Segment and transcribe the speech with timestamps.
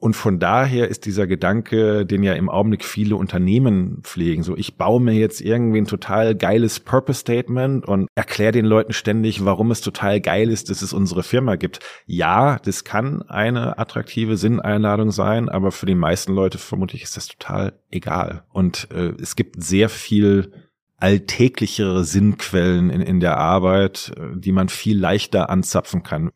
[0.00, 4.78] Und von daher ist dieser Gedanke, den ja im Augenblick viele Unternehmen pflegen, so ich
[4.78, 9.70] baue mir jetzt irgendwie ein total geiles Purpose Statement und erkläre den Leuten ständig, warum
[9.70, 11.80] es total geil ist, dass es unsere Firma gibt.
[12.06, 17.28] Ja, das kann eine attraktive Sinneinladung sein, aber für die meisten Leute vermutlich ist das
[17.28, 18.44] total egal.
[18.54, 20.50] Und äh, es gibt sehr viel
[20.96, 26.30] alltäglichere Sinnquellen in, in der Arbeit, äh, die man viel leichter anzapfen kann.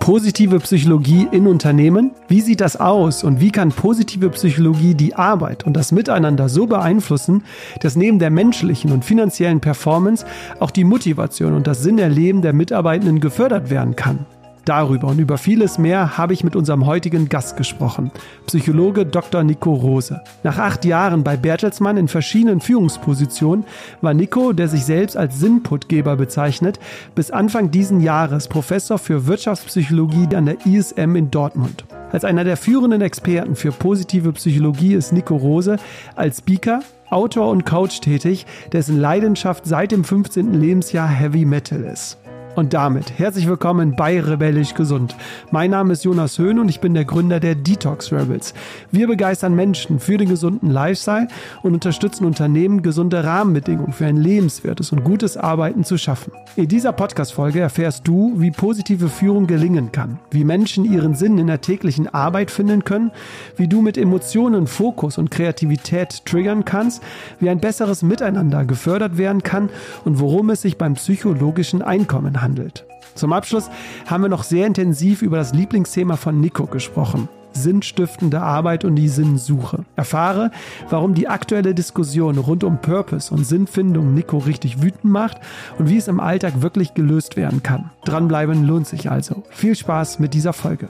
[0.00, 2.12] Positive Psychologie in Unternehmen?
[2.26, 6.66] Wie sieht das aus und wie kann positive Psychologie die Arbeit und das Miteinander so
[6.66, 7.44] beeinflussen,
[7.80, 10.24] dass neben der menschlichen und finanziellen Performance
[10.58, 14.26] auch die Motivation und das Sinnerleben der Mitarbeitenden gefördert werden kann?
[14.64, 18.10] Darüber und über vieles mehr habe ich mit unserem heutigen Gast gesprochen,
[18.46, 19.42] Psychologe Dr.
[19.42, 20.20] Nico Rose.
[20.42, 23.64] Nach acht Jahren bei Bertelsmann in verschiedenen Führungspositionen
[24.00, 26.78] war Nico, der sich selbst als Sinnputgeber bezeichnet,
[27.14, 31.84] bis Anfang diesen Jahres Professor für Wirtschaftspsychologie an der ISM in Dortmund.
[32.12, 35.76] Als einer der führenden Experten für positive Psychologie ist Nico Rose
[36.16, 40.54] als Speaker, Autor und Coach tätig, dessen Leidenschaft seit dem 15.
[40.54, 42.18] Lebensjahr Heavy Metal ist.
[42.56, 45.14] Und damit herzlich willkommen bei Rebellisch Gesund.
[45.52, 48.54] Mein Name ist Jonas Höhn und ich bin der Gründer der Detox Rebels.
[48.90, 51.28] Wir begeistern Menschen für den gesunden Lifestyle
[51.62, 56.32] und unterstützen Unternehmen, gesunde Rahmenbedingungen für ein lebenswertes und gutes Arbeiten zu schaffen.
[56.56, 61.46] In dieser Podcast-Folge erfährst du, wie positive Führung gelingen kann, wie Menschen ihren Sinn in
[61.46, 63.12] der täglichen Arbeit finden können,
[63.56, 67.00] wie du mit Emotionen, Fokus und Kreativität triggern kannst,
[67.38, 69.70] wie ein besseres Miteinander gefördert werden kann
[70.04, 72.86] und worum es sich beim psychologischen Einkommen handelt.
[73.14, 73.70] Zum Abschluss
[74.06, 77.28] haben wir noch sehr intensiv über das Lieblingsthema von Nico gesprochen.
[77.52, 79.84] Sinnstiftende Arbeit und die Sinnsuche.
[79.96, 80.52] Erfahre,
[80.88, 85.38] warum die aktuelle Diskussion rund um Purpose und Sinnfindung Nico richtig wütend macht
[85.78, 87.90] und wie es im Alltag wirklich gelöst werden kann.
[88.04, 89.42] Dranbleiben lohnt sich also.
[89.50, 90.88] Viel Spaß mit dieser Folge.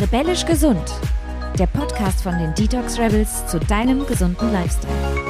[0.00, 0.94] Rebellisch gesund.
[1.58, 5.27] Der Podcast von den Detox Rebels zu deinem gesunden Lifestyle.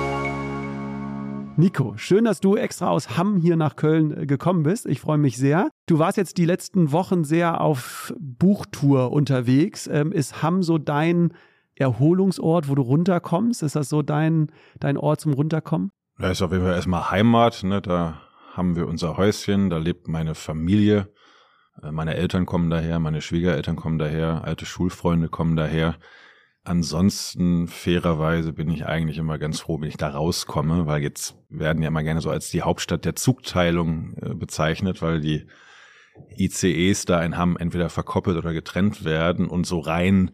[1.60, 4.86] Nico, schön, dass du extra aus Hamm hier nach Köln äh, gekommen bist.
[4.86, 5.70] Ich freue mich sehr.
[5.86, 9.88] Du warst jetzt die letzten Wochen sehr auf Buchtour unterwegs.
[9.88, 11.34] Ähm, ist Hamm so dein
[11.74, 13.64] Erholungsort, wo du runterkommst?
[13.64, 15.90] Ist das so dein, dein Ort zum Runterkommen?
[16.20, 17.64] Ja, ist auf jeden Fall erstmal Heimat.
[17.64, 17.82] Ne?
[17.82, 18.20] Da
[18.52, 21.12] haben wir unser Häuschen, da lebt meine Familie.
[21.82, 25.96] Äh, meine Eltern kommen daher, meine Schwiegereltern kommen daher, alte Schulfreunde kommen daher.
[26.68, 31.82] Ansonsten, fairerweise, bin ich eigentlich immer ganz froh, wenn ich da rauskomme, weil jetzt werden
[31.82, 35.46] ja immer gerne so als die Hauptstadt der Zugteilung äh, bezeichnet, weil die
[36.36, 40.32] ICEs da in Hamm entweder verkoppelt oder getrennt werden und so rein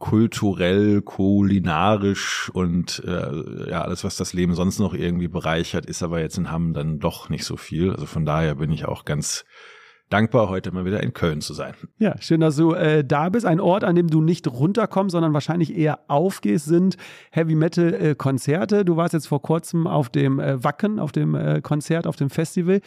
[0.00, 6.18] kulturell, kulinarisch und äh, ja alles, was das Leben sonst noch irgendwie bereichert, ist aber
[6.18, 7.92] jetzt in Hamm dann doch nicht so viel.
[7.92, 9.44] Also von daher bin ich auch ganz
[10.14, 11.74] dankbar, heute mal wieder in Köln zu sein.
[11.98, 13.44] Ja, schön, dass du äh, da bist.
[13.44, 16.96] Ein Ort, an dem du nicht runterkommst, sondern wahrscheinlich eher aufgehst, sind
[17.32, 18.84] Heavy Metal äh, Konzerte.
[18.84, 22.30] Du warst jetzt vor kurzem auf dem äh, Wacken, auf dem äh, Konzert, auf dem
[22.30, 22.80] Festival.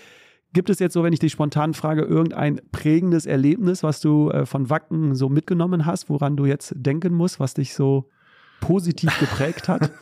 [0.53, 4.69] Gibt es jetzt so, wenn ich dich spontan frage, irgendein prägendes Erlebnis, was du von
[4.69, 8.09] Wacken so mitgenommen hast, woran du jetzt denken musst, was dich so
[8.67, 9.91] positiv geprägt hat?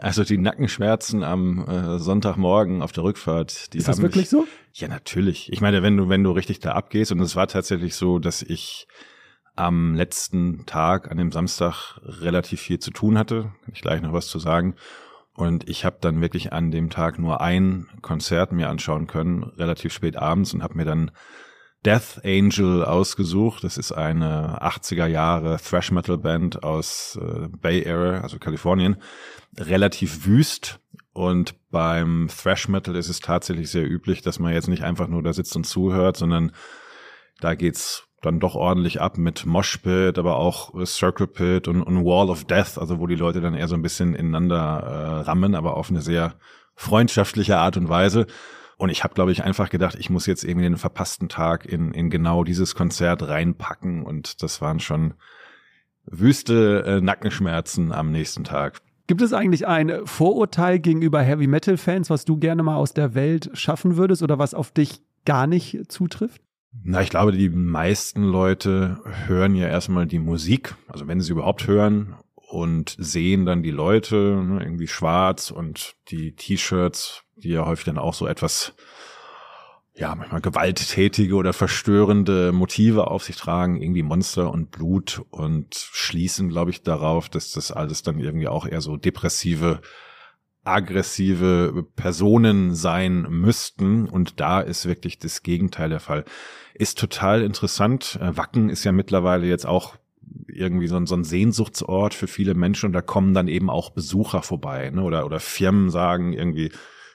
[0.00, 3.72] Also die Nackenschmerzen am äh, Sonntagmorgen auf der Rückfahrt.
[3.72, 4.46] Die Ist das wirklich mich, so?
[4.72, 5.50] Ja, natürlich.
[5.52, 8.42] Ich meine, wenn du, wenn du richtig da abgehst, und es war tatsächlich so, dass
[8.42, 8.86] ich
[9.56, 13.52] am letzten Tag, an dem Samstag, relativ viel zu tun hatte.
[13.64, 14.74] Kann ich gleich noch was zu sagen.
[15.34, 19.92] Und ich habe dann wirklich an dem Tag nur ein Konzert mir anschauen können, relativ
[19.92, 21.10] spät abends, und habe mir dann
[21.84, 23.64] Death Angel ausgesucht.
[23.64, 28.96] Das ist eine 80er Jahre Thrash Metal Band aus äh, Bay Area, also Kalifornien.
[29.58, 30.80] Relativ wüst.
[31.12, 35.22] Und beim Thrash Metal ist es tatsächlich sehr üblich, dass man jetzt nicht einfach nur
[35.22, 36.52] da sitzt und zuhört, sondern
[37.40, 42.30] da geht's dann doch ordentlich ab mit Moshpit, aber auch Circle Pit und, und Wall
[42.30, 45.76] of Death, also wo die Leute dann eher so ein bisschen ineinander äh, rammen, aber
[45.76, 46.34] auf eine sehr
[46.74, 48.26] freundschaftliche Art und Weise.
[48.76, 51.92] Und ich habe, glaube ich, einfach gedacht, ich muss jetzt irgendwie den verpassten Tag in,
[51.92, 54.02] in genau dieses Konzert reinpacken.
[54.02, 55.14] Und das waren schon
[56.06, 58.80] wüste äh, Nackenschmerzen am nächsten Tag.
[59.06, 63.14] Gibt es eigentlich ein Vorurteil gegenüber Heavy Metal Fans, was du gerne mal aus der
[63.14, 66.40] Welt schaffen würdest oder was auf dich gar nicht zutrifft?
[66.82, 71.66] Na, ich glaube, die meisten Leute hören ja erstmal die Musik, also wenn sie überhaupt
[71.66, 72.16] hören
[72.54, 77.98] und sehen dann die Leute, ne, irgendwie schwarz und die T-Shirts die ja häufig dann
[77.98, 78.74] auch so etwas,
[79.94, 86.48] ja, manchmal gewalttätige oder verstörende Motive auf sich tragen, irgendwie Monster und Blut und schließen,
[86.48, 89.80] glaube ich, darauf, dass das alles dann irgendwie auch eher so depressive
[90.66, 94.08] aggressive Personen sein müssten.
[94.08, 96.24] Und da ist wirklich das Gegenteil der Fall.
[96.72, 98.18] Ist total interessant.
[98.18, 99.96] Äh, Wacken ist ja mittlerweile jetzt auch
[100.46, 103.90] irgendwie so ein, so ein Sehnsuchtsort für viele Menschen und da kommen dann eben auch
[103.90, 105.02] Besucher vorbei ne?
[105.02, 106.70] oder, oder Firmen sagen irgendwie,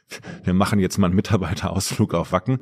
[0.43, 2.59] wir machen jetzt mal einen Mitarbeiterausflug auf Wacken.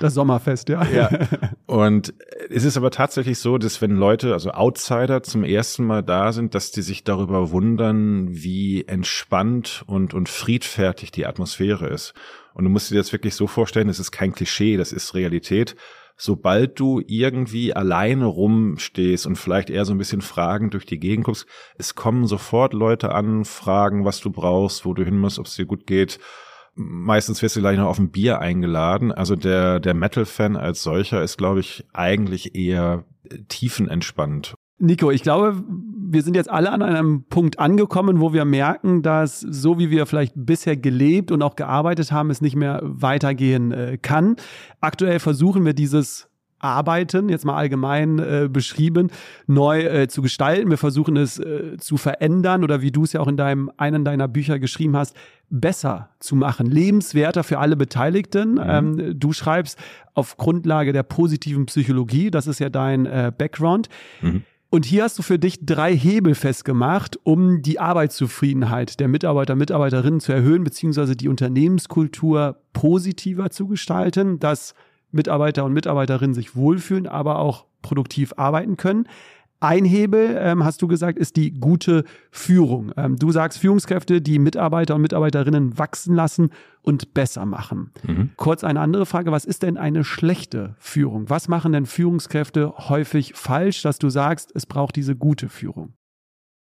[0.00, 0.84] Das Sommerfest, ja.
[0.84, 1.10] ja.
[1.66, 2.14] Und
[2.50, 6.54] es ist aber tatsächlich so, dass wenn Leute, also Outsider zum ersten Mal da sind,
[6.54, 12.14] dass die sich darüber wundern, wie entspannt und, und friedfertig die Atmosphäre ist.
[12.54, 15.76] Und du musst dir das wirklich so vorstellen, es ist kein Klischee, das ist Realität.
[16.18, 21.24] Sobald du irgendwie alleine rumstehst und vielleicht eher so ein bisschen fragend durch die Gegend
[21.24, 21.46] guckst,
[21.78, 25.54] es kommen sofort Leute an, fragen, was du brauchst, wo du hin musst, ob es
[25.54, 26.18] dir gut geht
[26.78, 29.10] meistens wirst du gleich noch auf ein Bier eingeladen.
[29.10, 33.04] Also der, der Metal-Fan als solcher ist, glaube ich, eigentlich eher
[33.48, 34.54] tiefenentspannt.
[34.78, 35.62] Nico, ich glaube,
[36.10, 40.06] wir sind jetzt alle an einem Punkt angekommen, wo wir merken, dass so wie wir
[40.06, 44.36] vielleicht bisher gelebt und auch gearbeitet haben, es nicht mehr weitergehen äh, kann.
[44.80, 46.28] Aktuell versuchen wir dieses
[46.60, 49.10] Arbeiten, jetzt mal allgemein äh, beschrieben,
[49.46, 50.70] neu äh, zu gestalten.
[50.70, 54.04] Wir versuchen es äh, zu verändern oder wie du es ja auch in deinem einen
[54.04, 55.14] deiner Bücher geschrieben hast,
[55.50, 58.54] besser zu machen, lebenswerter für alle Beteiligten.
[58.54, 58.60] Mhm.
[58.66, 59.78] Ähm, du schreibst
[60.14, 63.88] auf Grundlage der positiven Psychologie, das ist ja dein äh, Background.
[64.20, 64.42] Mhm.
[64.70, 70.20] Und hier hast du für dich drei Hebel festgemacht, um die Arbeitszufriedenheit der Mitarbeiter, Mitarbeiterinnen
[70.20, 74.74] zu erhöhen, beziehungsweise die Unternehmenskultur positiver zu gestalten, dass
[75.10, 79.08] Mitarbeiter und Mitarbeiterinnen sich wohlfühlen, aber auch produktiv arbeiten können.
[79.60, 82.92] Ein Hebel, ähm, hast du gesagt, ist die gute Führung.
[82.96, 86.50] Ähm, du sagst Führungskräfte, die Mitarbeiter und Mitarbeiterinnen wachsen lassen
[86.82, 87.90] und besser machen.
[88.06, 88.30] Mhm.
[88.36, 91.28] Kurz eine andere Frage, was ist denn eine schlechte Führung?
[91.28, 95.94] Was machen denn Führungskräfte häufig falsch, dass du sagst, es braucht diese gute Führung?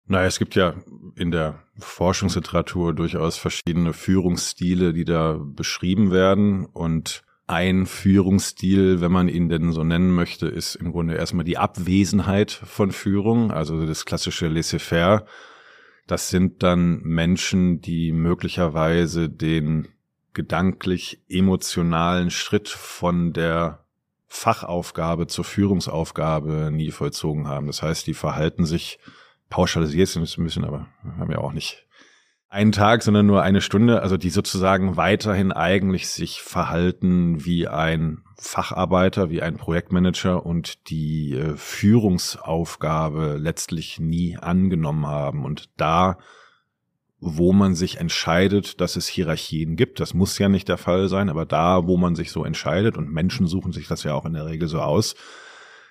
[0.07, 0.73] Naja, es gibt ja
[1.15, 9.29] in der Forschungsliteratur durchaus verschiedene Führungsstile, die da beschrieben werden und ein Führungsstil, wenn man
[9.29, 14.05] ihn denn so nennen möchte, ist im Grunde erstmal die Abwesenheit von Führung, also das
[14.05, 15.25] klassische Laissez-faire.
[16.07, 19.87] Das sind dann Menschen, die möglicherweise den
[20.33, 23.85] gedanklich emotionalen Schritt von der
[24.27, 27.67] Fachaufgabe zur Führungsaufgabe nie vollzogen haben.
[27.67, 28.99] Das heißt, die verhalten sich
[29.49, 31.86] pauschalisiert ein bisschen, aber haben ja auch nicht
[32.49, 38.23] einen Tag, sondern nur eine Stunde, also die sozusagen weiterhin eigentlich sich verhalten wie ein
[38.39, 45.43] Facharbeiter, wie ein Projektmanager und die äh, Führungsaufgabe letztlich nie angenommen haben.
[45.43, 46.19] Und da,
[47.19, 51.29] wo man sich entscheidet, dass es Hierarchien gibt, das muss ja nicht der Fall sein,
[51.29, 54.33] aber da, wo man sich so entscheidet, und Menschen suchen sich das ja auch in
[54.33, 55.15] der Regel so aus,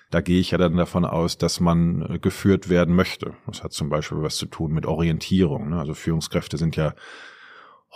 [0.09, 3.33] da gehe ich ja dann davon aus, dass man äh, geführt werden möchte.
[3.45, 5.69] Das hat zum Beispiel was zu tun mit Orientierung.
[5.69, 5.79] Ne?
[5.79, 6.93] Also Führungskräfte sind ja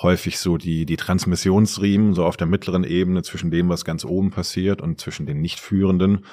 [0.01, 4.31] häufig so die, die Transmissionsriemen, so auf der mittleren Ebene zwischen dem, was ganz oben
[4.31, 6.25] passiert und zwischen den Nichtführenden.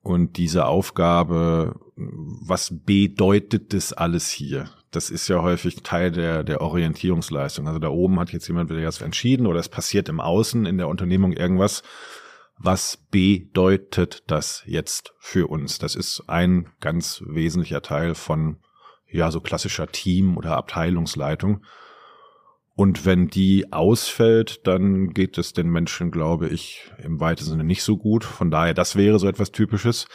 [0.00, 4.68] Und diese Aufgabe, was bedeutet das alles hier?
[4.90, 7.66] Das ist ja häufig Teil der, der Orientierungsleistung.
[7.66, 10.76] Also da oben hat jetzt jemand wieder jetzt entschieden oder es passiert im Außen in
[10.76, 11.82] der Unternehmung irgendwas
[12.64, 15.78] was bedeutet das jetzt für uns?
[15.78, 18.56] Das ist ein ganz wesentlicher Teil von
[19.06, 21.62] ja so klassischer Team- oder Abteilungsleitung.
[22.74, 27.84] Und wenn die ausfällt, dann geht es den Menschen, glaube ich, im weitesten Sinne nicht
[27.84, 28.24] so gut.
[28.24, 30.06] Von daher, das wäre so etwas Typisches.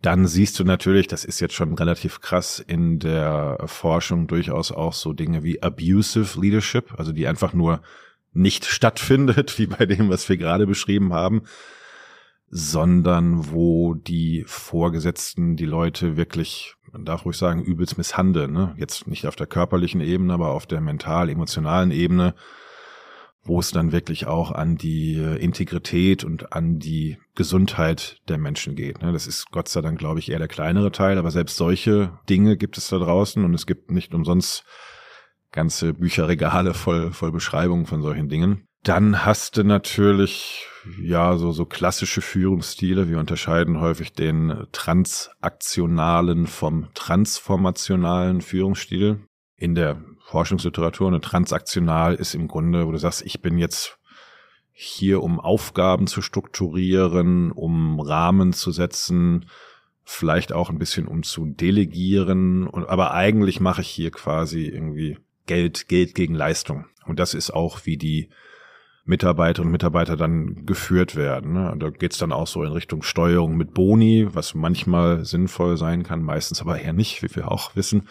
[0.00, 4.94] Dann siehst du natürlich, das ist jetzt schon relativ krass in der Forschung durchaus auch
[4.94, 7.82] so Dinge wie abusive Leadership, also die einfach nur
[8.32, 11.42] nicht stattfindet, wie bei dem, was wir gerade beschrieben haben,
[12.50, 18.52] sondern wo die Vorgesetzten die Leute wirklich, man darf ruhig sagen, übelst misshandeln.
[18.52, 18.74] Ne?
[18.78, 22.34] Jetzt nicht auf der körperlichen Ebene, aber auf der mental-emotionalen Ebene,
[23.44, 29.02] wo es dann wirklich auch an die Integrität und an die Gesundheit der Menschen geht.
[29.02, 29.12] Ne?
[29.12, 32.56] Das ist Gott sei Dank, glaube ich, eher der kleinere Teil, aber selbst solche Dinge
[32.56, 34.64] gibt es da draußen und es gibt nicht umsonst
[35.52, 38.68] ganze Bücherregale voll, voll Beschreibungen von solchen Dingen.
[38.84, 40.66] Dann hast du natürlich
[41.02, 43.08] ja, so, so klassische Führungsstile.
[43.08, 49.20] Wir unterscheiden häufig den transaktionalen vom transformationalen Führungsstil.
[49.56, 53.98] In der Forschungsliteratur eine transaktional ist im Grunde, wo du sagst, ich bin jetzt
[54.72, 59.46] hier, um Aufgaben zu strukturieren, um Rahmen zu setzen,
[60.04, 62.66] vielleicht auch ein bisschen um zu delegieren.
[62.66, 66.84] Und, aber eigentlich mache ich hier quasi irgendwie Geld, Geld gegen Leistung.
[67.06, 68.28] Und das ist auch, wie die
[69.08, 71.54] Mitarbeiter und Mitarbeiter dann geführt werden.
[71.54, 71.74] Ne?
[71.78, 76.22] Da geht's dann auch so in Richtung Steuerung mit Boni, was manchmal sinnvoll sein kann,
[76.22, 78.06] meistens aber eher nicht, wie wir auch wissen.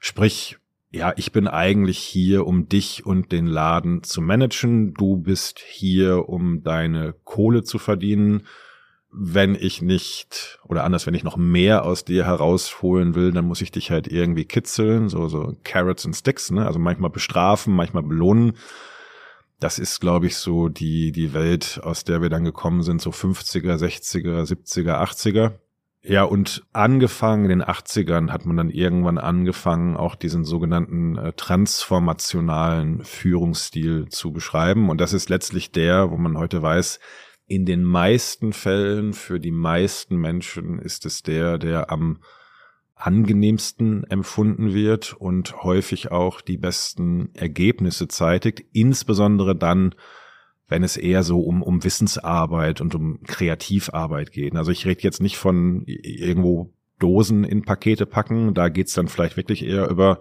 [0.00, 0.56] Sprich,
[0.90, 4.94] ja, ich bin eigentlich hier, um dich und den Laden zu managen.
[4.94, 8.46] Du bist hier, um deine Kohle zu verdienen.
[9.10, 13.60] Wenn ich nicht, oder anders, wenn ich noch mehr aus dir herausholen will, dann muss
[13.60, 16.66] ich dich halt irgendwie kitzeln, so, so Carrots and Sticks, ne?
[16.66, 18.54] Also manchmal bestrafen, manchmal belohnen.
[19.62, 23.10] Das ist, glaube ich, so die, die Welt, aus der wir dann gekommen sind, so
[23.10, 25.52] 50er, 60er, 70er, 80er.
[26.02, 31.32] Ja, und angefangen in den 80ern hat man dann irgendwann angefangen, auch diesen sogenannten äh,
[31.34, 34.90] transformationalen Führungsstil zu beschreiben.
[34.90, 36.98] Und das ist letztlich der, wo man heute weiß,
[37.46, 42.18] in den meisten Fällen für die meisten Menschen ist es der, der am
[43.04, 49.94] angenehmsten empfunden wird und häufig auch die besten Ergebnisse zeitigt, insbesondere dann,
[50.68, 54.54] wenn es eher so um, um Wissensarbeit und um Kreativarbeit geht.
[54.54, 59.36] Also ich rede jetzt nicht von irgendwo Dosen in Pakete packen, da geht's dann vielleicht
[59.36, 60.20] wirklich eher über,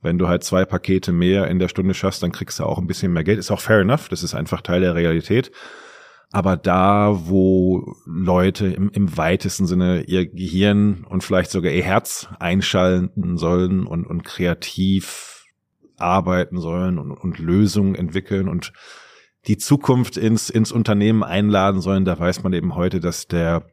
[0.00, 2.86] wenn du halt zwei Pakete mehr in der Stunde schaffst, dann kriegst du auch ein
[2.86, 3.40] bisschen mehr Geld.
[3.40, 5.50] Ist auch fair enough, das ist einfach Teil der Realität.
[6.30, 12.28] Aber da, wo Leute im, im weitesten Sinne ihr Gehirn und vielleicht sogar ihr Herz
[12.40, 15.44] einschalten sollen und, und kreativ
[15.96, 18.72] arbeiten sollen und, und Lösungen entwickeln und
[19.46, 23.66] die Zukunft ins, ins Unternehmen einladen sollen, da weiß man eben heute, dass der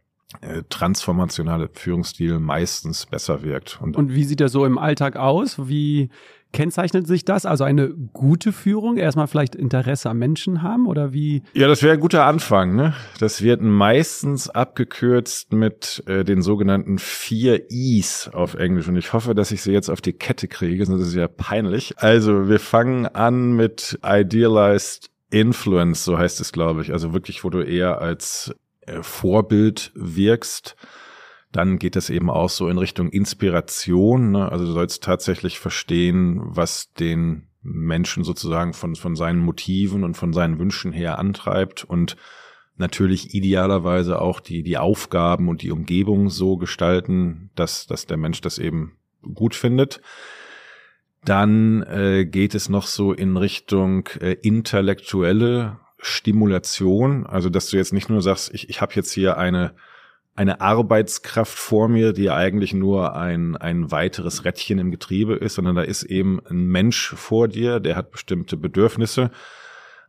[0.70, 3.80] transformationale Führungsstil meistens besser wirkt.
[3.82, 5.68] Und, und wie sieht er so im Alltag aus?
[5.68, 6.10] Wie
[6.52, 7.46] kennzeichnet sich das?
[7.46, 11.44] Also eine gute Führung, erstmal vielleicht Interesse am Menschen haben oder wie?
[11.54, 12.76] Ja, das wäre ein guter Anfang.
[12.76, 12.94] Ne?
[13.20, 19.36] Das wird meistens abgekürzt mit äh, den sogenannten vier Is auf Englisch und ich hoffe,
[19.36, 21.94] dass ich sie jetzt auf die Kette kriege, sonst ist es ja peinlich.
[21.98, 26.92] Also wir fangen an mit Idealized Influence, so heißt es, glaube ich.
[26.92, 28.56] Also wirklich, wo du eher als äh,
[29.02, 30.76] Vorbild wirkst.
[31.52, 34.32] Dann geht es eben auch so in Richtung Inspiration.
[34.32, 34.52] Ne?
[34.52, 40.34] Also du sollst tatsächlich verstehen, was den Menschen sozusagen von, von seinen Motiven und von
[40.34, 42.16] seinen Wünschen her antreibt und
[42.78, 48.42] natürlich idealerweise auch die, die Aufgaben und die Umgebung so gestalten, dass, dass der Mensch
[48.42, 48.98] das eben
[49.34, 50.02] gut findet.
[51.24, 57.94] Dann äh, geht es noch so in Richtung äh, intellektuelle Stimulation, also dass du jetzt
[57.94, 59.74] nicht nur sagst, ich, ich habe jetzt hier eine
[60.36, 65.76] eine Arbeitskraft vor mir, die eigentlich nur ein, ein weiteres Rädchen im Getriebe ist, sondern
[65.76, 69.30] da ist eben ein Mensch vor dir, der hat bestimmte Bedürfnisse.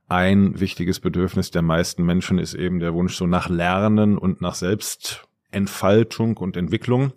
[0.08, 4.54] Ein wichtiges Bedürfnis der meisten Menschen ist eben der Wunsch so nach Lernen und nach
[4.54, 7.12] Selbstentfaltung und Entwicklung.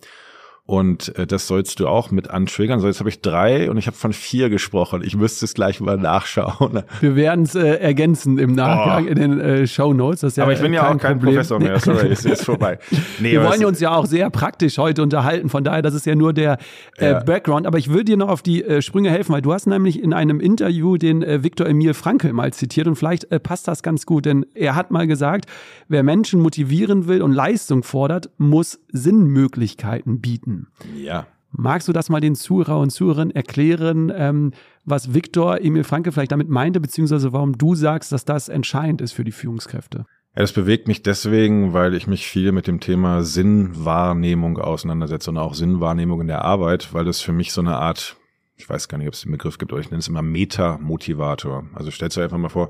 [0.67, 2.79] Und äh, das sollst du auch mit antriggern.
[2.79, 5.03] So, jetzt habe ich drei und ich habe von vier gesprochen.
[5.03, 6.81] Ich müsste es gleich mal nachschauen.
[7.01, 9.09] Wir werden es äh, ergänzen im Nachgang oh.
[9.09, 10.35] in den äh, Show Notes.
[10.35, 11.35] Ja Aber ich bin ja auch kein Problem.
[11.35, 11.79] Professor mehr.
[11.79, 12.79] Sorry, ist, ist vorbei.
[13.19, 15.49] Nee, Wir wollen uns ja auch sehr praktisch heute unterhalten.
[15.49, 16.57] Von daher, das ist ja nur der
[16.97, 17.19] äh, ja.
[17.19, 17.67] Background.
[17.67, 20.13] Aber ich will dir noch auf die äh, Sprünge helfen, weil du hast nämlich in
[20.13, 24.05] einem Interview den äh, Viktor Emil Frankl mal zitiert und vielleicht äh, passt das ganz
[24.05, 25.45] gut, denn er hat mal gesagt,
[25.87, 30.54] wer Menschen motivieren will und Leistung fordert, muss Sinnmöglichkeiten bieten.
[30.95, 31.27] Ja.
[31.51, 34.51] Magst du das mal den Zuhörer und Zuhörern erklären, ähm,
[34.83, 39.13] was Viktor Emil Franke vielleicht damit meinte, beziehungsweise warum du sagst, dass das entscheidend ist
[39.13, 40.05] für die Führungskräfte?
[40.35, 45.37] Ja, das bewegt mich deswegen, weil ich mich viel mit dem Thema Sinnwahrnehmung auseinandersetze und
[45.37, 48.17] auch Sinnwahrnehmung in der Arbeit, weil das für mich so eine Art,
[48.57, 51.63] ich weiß gar nicht, ob es den Begriff gibt, aber ich nenne es immer Meta-Motivator.
[51.73, 52.69] Also stellst du einfach mal vor,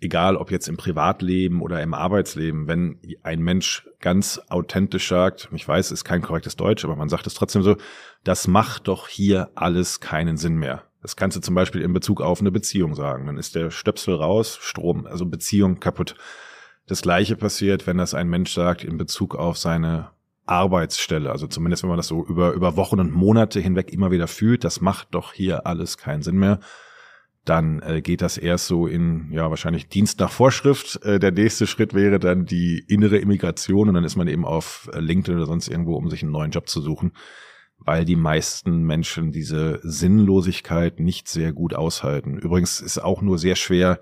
[0.00, 5.66] egal ob jetzt im Privatleben oder im Arbeitsleben, wenn ein Mensch ganz authentisch sagt, ich
[5.66, 7.76] weiß, ist kein korrektes Deutsch, aber man sagt es trotzdem so,
[8.24, 10.84] das macht doch hier alles keinen Sinn mehr.
[11.02, 13.26] Das kannst du zum Beispiel in Bezug auf eine Beziehung sagen.
[13.26, 16.16] Dann ist der Stöpsel raus, Strom, also Beziehung kaputt.
[16.86, 20.10] Das gleiche passiert, wenn das ein Mensch sagt in Bezug auf seine
[20.46, 21.30] Arbeitsstelle.
[21.30, 24.64] Also zumindest wenn man das so über, über Wochen und Monate hinweg immer wieder fühlt,
[24.64, 26.60] das macht doch hier alles keinen Sinn mehr
[27.48, 31.02] dann äh, geht das erst so in, ja, wahrscheinlich Dienst nach Vorschrift.
[31.04, 34.90] Äh, der nächste Schritt wäre dann die innere Immigration und dann ist man eben auf
[34.92, 37.12] äh, LinkedIn oder sonst irgendwo, um sich einen neuen Job zu suchen,
[37.78, 42.36] weil die meisten Menschen diese Sinnlosigkeit nicht sehr gut aushalten.
[42.36, 44.00] Übrigens ist auch nur sehr schwer,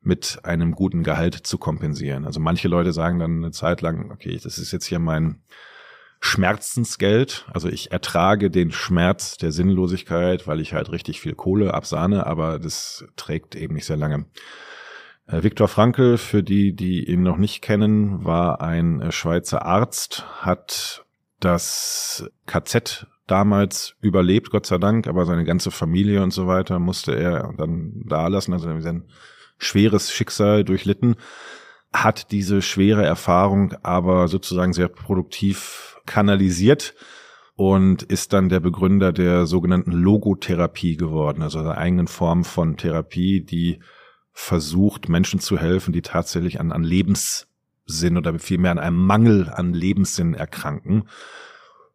[0.00, 2.24] mit einem guten Gehalt zu kompensieren.
[2.24, 5.42] Also manche Leute sagen dann eine Zeit lang, okay, das ist jetzt hier mein
[6.20, 7.46] Schmerzensgeld.
[7.52, 12.58] Also ich ertrage den Schmerz der Sinnlosigkeit, weil ich halt richtig viel Kohle absahne, aber
[12.58, 14.26] das trägt eben nicht sehr lange.
[15.26, 20.26] Äh, Viktor Frankl, für die, die ihn noch nicht kennen, war ein äh, Schweizer Arzt,
[20.40, 21.04] hat
[21.40, 27.14] das KZ damals überlebt, Gott sei Dank, aber seine ganze Familie und so weiter musste
[27.14, 29.04] er dann da lassen, also sein
[29.58, 31.16] schweres Schicksal durchlitten,
[31.92, 36.94] hat diese schwere Erfahrung aber sozusagen sehr produktiv kanalisiert
[37.54, 43.40] und ist dann der Begründer der sogenannten Logotherapie geworden, also einer eigenen Form von Therapie,
[43.40, 43.80] die
[44.32, 49.74] versucht, Menschen zu helfen, die tatsächlich an, an Lebenssinn oder vielmehr an einem Mangel an
[49.74, 51.08] Lebenssinn erkranken.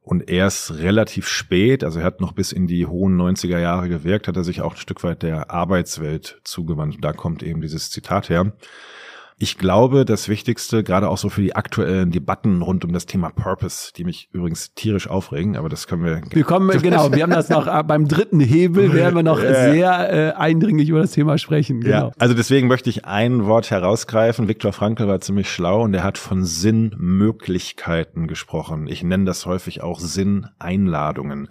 [0.01, 4.27] Und erst relativ spät, also er hat noch bis in die hohen 90er Jahre gewirkt,
[4.27, 6.95] hat er sich auch ein Stück weit der Arbeitswelt zugewandt.
[6.95, 8.51] Und da kommt eben dieses Zitat her.
[9.43, 13.29] Ich glaube, das Wichtigste, gerade auch so für die aktuellen Debatten rund um das Thema
[13.29, 16.21] Purpose, die mich übrigens tierisch aufregen, aber das können wir.
[16.29, 20.13] Wir kommen, genau, wir haben das noch äh, beim dritten Hebel, werden wir noch sehr
[20.13, 21.81] äh, eindringlich über das Thema sprechen.
[21.81, 21.93] Genau.
[21.93, 24.47] Ja, also deswegen möchte ich ein Wort herausgreifen.
[24.47, 28.87] Viktor Frankl war ziemlich schlau und er hat von Sinnmöglichkeiten gesprochen.
[28.87, 31.49] Ich nenne das häufig auch Sinneinladungen.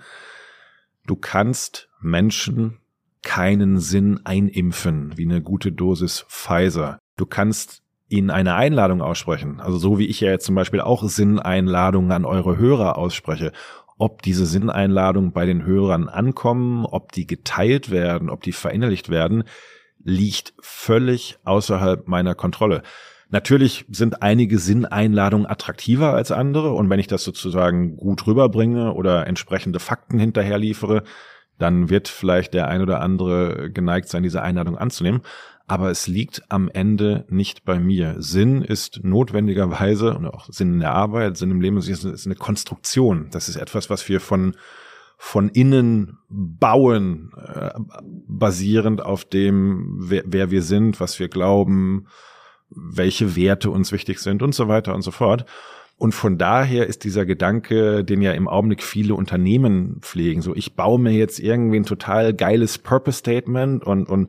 [1.07, 2.79] Du kannst Menschen
[3.23, 7.02] keinen Sinn einimpfen, wie eine gute Dosis Pfizer.
[7.23, 9.61] Du kannst ihnen eine Einladung aussprechen.
[9.61, 13.53] Also so wie ich ja jetzt zum Beispiel auch Sinneinladungen an eure Hörer ausspreche.
[13.97, 19.45] Ob diese Sinneinladungen bei den Hörern ankommen, ob die geteilt werden, ob die verinnerlicht werden,
[20.03, 22.83] liegt völlig außerhalb meiner Kontrolle.
[23.29, 29.29] Natürlich sind einige Sinneinladungen attraktiver als andere und wenn ich das sozusagen gut rüberbringe oder
[29.29, 31.05] entsprechende Fakten hinterher liefere,
[31.61, 35.23] dann wird vielleicht der ein oder andere geneigt sein, diese Einladung anzunehmen
[35.67, 38.17] aber es liegt am Ende nicht bei mir.
[38.19, 43.29] Sinn ist notwendigerweise und auch Sinn in der Arbeit, Sinn im Leben ist eine Konstruktion.
[43.31, 44.55] Das ist etwas, was wir von
[45.25, 47.71] von innen bauen, äh,
[48.27, 52.09] basierend auf dem, wer, wer wir sind, was wir glauben,
[52.71, 55.45] welche Werte uns wichtig sind und so weiter und so fort.
[55.97, 60.75] Und von daher ist dieser Gedanke, den ja im Augenblick viele Unternehmen pflegen, so ich
[60.75, 64.29] baue mir jetzt irgendwie ein total geiles Purpose Statement und, und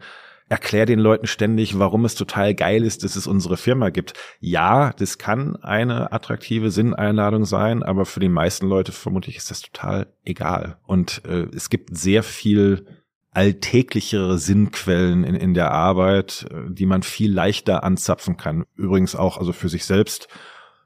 [0.54, 4.14] erklär den Leuten ständig, warum es total geil ist, dass es unsere Firma gibt.
[4.40, 9.62] Ja, das kann eine attraktive Sinneinladung sein, aber für die meisten Leute vermutlich ist das
[9.64, 10.78] total egal.
[10.86, 12.86] Und äh, es gibt sehr viel
[13.32, 18.64] alltäglichere Sinnquellen in, in der Arbeit, äh, die man viel leichter anzapfen kann.
[18.76, 20.28] Übrigens auch also für sich selbst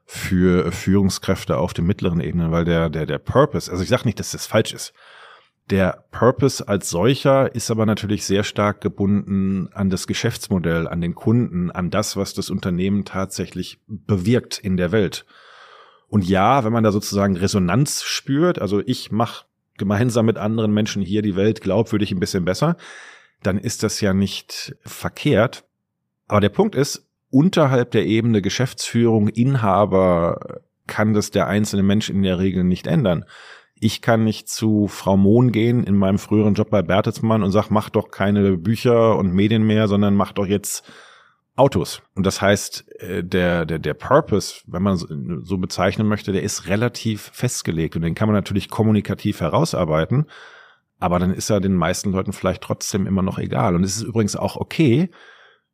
[0.06, 4.18] für Führungskräfte auf den mittleren Ebenen, weil der der der Purpose, also ich sage nicht,
[4.18, 4.94] dass das falsch ist,
[5.70, 11.14] der Purpose als solcher ist aber natürlich sehr stark gebunden an das Geschäftsmodell, an den
[11.14, 15.26] Kunden, an das, was das Unternehmen tatsächlich bewirkt in der Welt.
[16.08, 19.44] Und ja, wenn man da sozusagen Resonanz spürt, also ich mache
[19.76, 22.76] gemeinsam mit anderen Menschen hier die Welt glaubwürdig ein bisschen besser,
[23.42, 25.64] dann ist das ja nicht verkehrt.
[26.26, 32.22] Aber der Punkt ist, unterhalb der Ebene Geschäftsführung, Inhaber kann das der einzelne Mensch in
[32.22, 33.26] der Regel nicht ändern
[33.80, 37.70] ich kann nicht zu Frau Mohn gehen in meinem früheren Job bei Bertelsmann und sag,
[37.70, 40.90] mach doch keine Bücher und Medien mehr, sondern mach doch jetzt
[41.56, 42.02] Autos.
[42.14, 46.68] Und das heißt, äh, der, der, der Purpose, wenn man so bezeichnen möchte, der ist
[46.68, 50.26] relativ festgelegt und den kann man natürlich kommunikativ herausarbeiten.
[51.00, 53.74] Aber dann ist er den meisten Leuten vielleicht trotzdem immer noch egal.
[53.74, 55.10] Und es ist übrigens auch okay,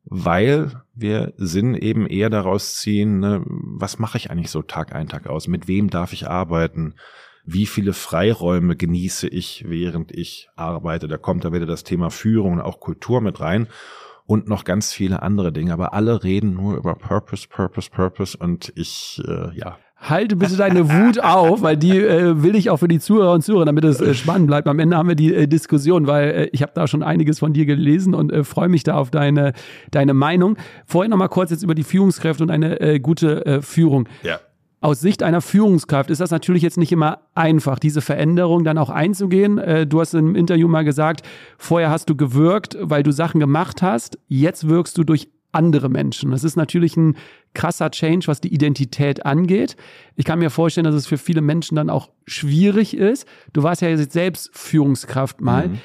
[0.04, 5.08] weil wir Sinn eben eher daraus ziehen, ne, was mache ich eigentlich so Tag ein,
[5.08, 5.48] Tag aus?
[5.48, 6.94] Mit wem darf ich arbeiten?
[7.44, 11.08] Wie viele Freiräume genieße ich, während ich arbeite.
[11.08, 13.68] Da kommt da wieder das Thema Führung und auch Kultur mit rein
[14.26, 15.72] und noch ganz viele andere Dinge.
[15.72, 19.78] Aber alle reden nur über Purpose, Purpose, Purpose und ich, äh, ja.
[19.96, 23.42] Halte bitte deine Wut auf, weil die äh, will ich auch für die Zuhörer und
[23.42, 24.68] Zuhörer, damit es äh, spannend bleibt.
[24.68, 27.54] Am Ende haben wir die äh, Diskussion, weil äh, ich habe da schon einiges von
[27.54, 29.54] dir gelesen und äh, freue mich da auf deine,
[29.90, 30.58] deine Meinung.
[30.84, 34.08] Vorhin noch mal kurz jetzt über die Führungskräfte und eine äh, gute äh, Führung.
[34.22, 34.40] Ja
[34.84, 38.90] aus Sicht einer Führungskraft ist das natürlich jetzt nicht immer einfach, diese Veränderung dann auch
[38.90, 39.56] einzugehen.
[39.56, 41.22] Äh, du hast im Interview mal gesagt,
[41.56, 46.32] vorher hast du gewirkt, weil du Sachen gemacht hast, jetzt wirkst du durch andere Menschen.
[46.32, 47.16] Das ist natürlich ein
[47.54, 49.76] krasser Change, was die Identität angeht.
[50.16, 53.26] Ich kann mir vorstellen, dass es für viele Menschen dann auch schwierig ist.
[53.54, 55.68] Du warst ja jetzt selbst Führungskraft mal.
[55.68, 55.78] Mhm.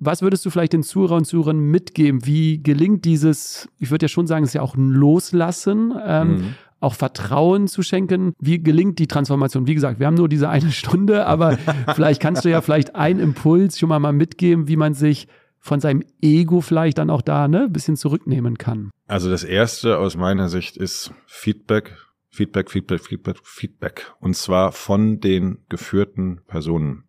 [0.00, 2.26] Was würdest du vielleicht den Zuhörer und Zuhörern mitgeben?
[2.26, 6.28] Wie gelingt dieses, ich würde ja schon sagen, es ist ja auch ein Loslassen, ähm,
[6.28, 8.32] mhm auch Vertrauen zu schenken.
[8.40, 9.66] Wie gelingt die Transformation?
[9.66, 11.58] Wie gesagt, wir haben nur diese eine Stunde, aber
[11.94, 16.02] vielleicht kannst du ja vielleicht einen Impuls schon mal, mitgeben, wie man sich von seinem
[16.22, 18.90] Ego vielleicht dann auch da ne, bisschen zurücknehmen kann.
[19.06, 21.96] Also das erste aus meiner Sicht ist Feedback,
[22.30, 24.12] Feedback, Feedback, Feedback, Feedback.
[24.20, 27.04] Und zwar von den geführten Personen.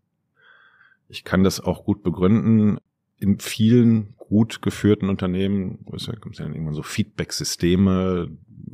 [1.08, 2.78] Ich kann das auch gut begründen.
[3.18, 8.30] In vielen gut geführten Unternehmen, es ja irgendwann so Feedback-Systeme,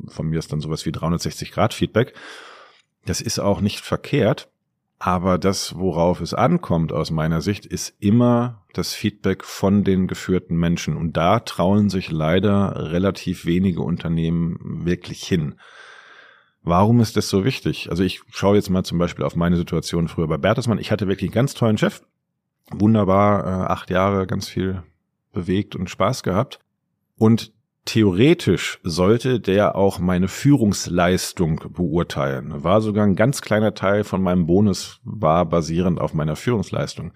[0.06, 2.14] von mir ist dann sowas wie 360 Grad Feedback.
[3.06, 4.48] Das ist auch nicht verkehrt,
[5.00, 10.56] aber das, worauf es ankommt aus meiner Sicht, ist immer das Feedback von den geführten
[10.56, 10.96] Menschen.
[10.96, 15.56] Und da trauen sich leider relativ wenige Unternehmen wirklich hin.
[16.62, 17.90] Warum ist das so wichtig?
[17.90, 20.78] Also ich schaue jetzt mal zum Beispiel auf meine Situation früher bei Bertelsmann.
[20.78, 22.02] Ich hatte wirklich einen ganz tollen Chef.
[22.70, 24.84] Wunderbar, äh, acht Jahre, ganz viel
[25.38, 26.58] bewegt und Spaß gehabt.
[27.16, 27.52] Und
[27.84, 32.64] theoretisch sollte der auch meine Führungsleistung beurteilen.
[32.64, 37.12] War sogar ein ganz kleiner Teil von meinem Bonus war basierend auf meiner Führungsleistung.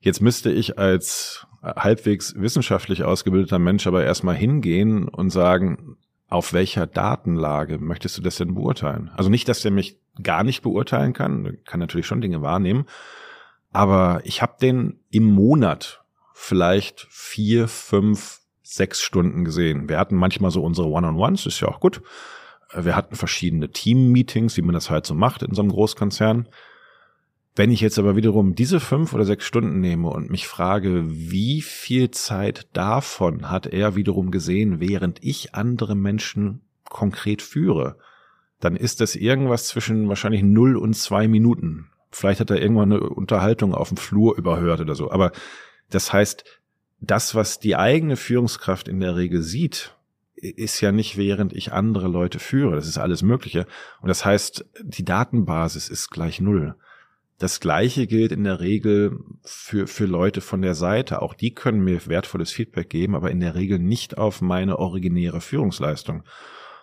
[0.00, 5.96] Jetzt müsste ich als halbwegs wissenschaftlich ausgebildeter Mensch aber erstmal hingehen und sagen,
[6.28, 9.10] auf welcher Datenlage möchtest du das denn beurteilen?
[9.16, 12.86] Also nicht, dass der mich gar nicht beurteilen kann, kann natürlich schon Dinge wahrnehmen,
[13.72, 16.03] aber ich habe den im Monat
[16.34, 19.88] vielleicht vier, fünf, sechs Stunden gesehen.
[19.88, 22.02] Wir hatten manchmal so unsere One-on-Ones, ist ja auch gut.
[22.74, 26.48] Wir hatten verschiedene Team-Meetings, wie man das halt so macht in so einem Großkonzern.
[27.54, 31.62] Wenn ich jetzt aber wiederum diese fünf oder sechs Stunden nehme und mich frage, wie
[31.62, 37.96] viel Zeit davon hat er wiederum gesehen, während ich andere Menschen konkret führe,
[38.58, 41.90] dann ist das irgendwas zwischen wahrscheinlich null und zwei Minuten.
[42.10, 45.12] Vielleicht hat er irgendwann eine Unterhaltung auf dem Flur überhört oder so.
[45.12, 45.30] Aber
[45.94, 46.44] das heißt,
[47.00, 49.94] das, was die eigene Führungskraft in der Regel sieht,
[50.36, 52.74] ist ja nicht während ich andere Leute führe.
[52.74, 53.66] Das ist alles Mögliche.
[54.00, 56.74] Und das heißt, die Datenbasis ist gleich null.
[57.38, 61.22] Das Gleiche gilt in der Regel für, für Leute von der Seite.
[61.22, 65.40] Auch die können mir wertvolles Feedback geben, aber in der Regel nicht auf meine originäre
[65.40, 66.22] Führungsleistung.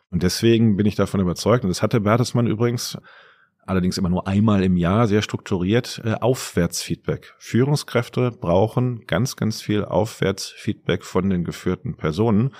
[0.09, 2.97] Und deswegen bin ich davon überzeugt, und das hatte Bertelsmann übrigens
[3.65, 7.33] allerdings immer nur einmal im Jahr sehr strukturiert, äh, Aufwärtsfeedback.
[7.37, 12.51] Führungskräfte brauchen ganz, ganz viel Aufwärtsfeedback von den geführten Personen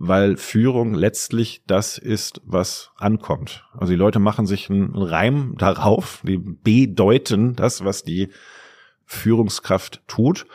[0.00, 3.64] weil Führung letztlich das ist, was ankommt.
[3.72, 8.28] Also die Leute machen sich einen Reim darauf, die bedeuten das, was die
[9.04, 10.46] Führungskraft tut.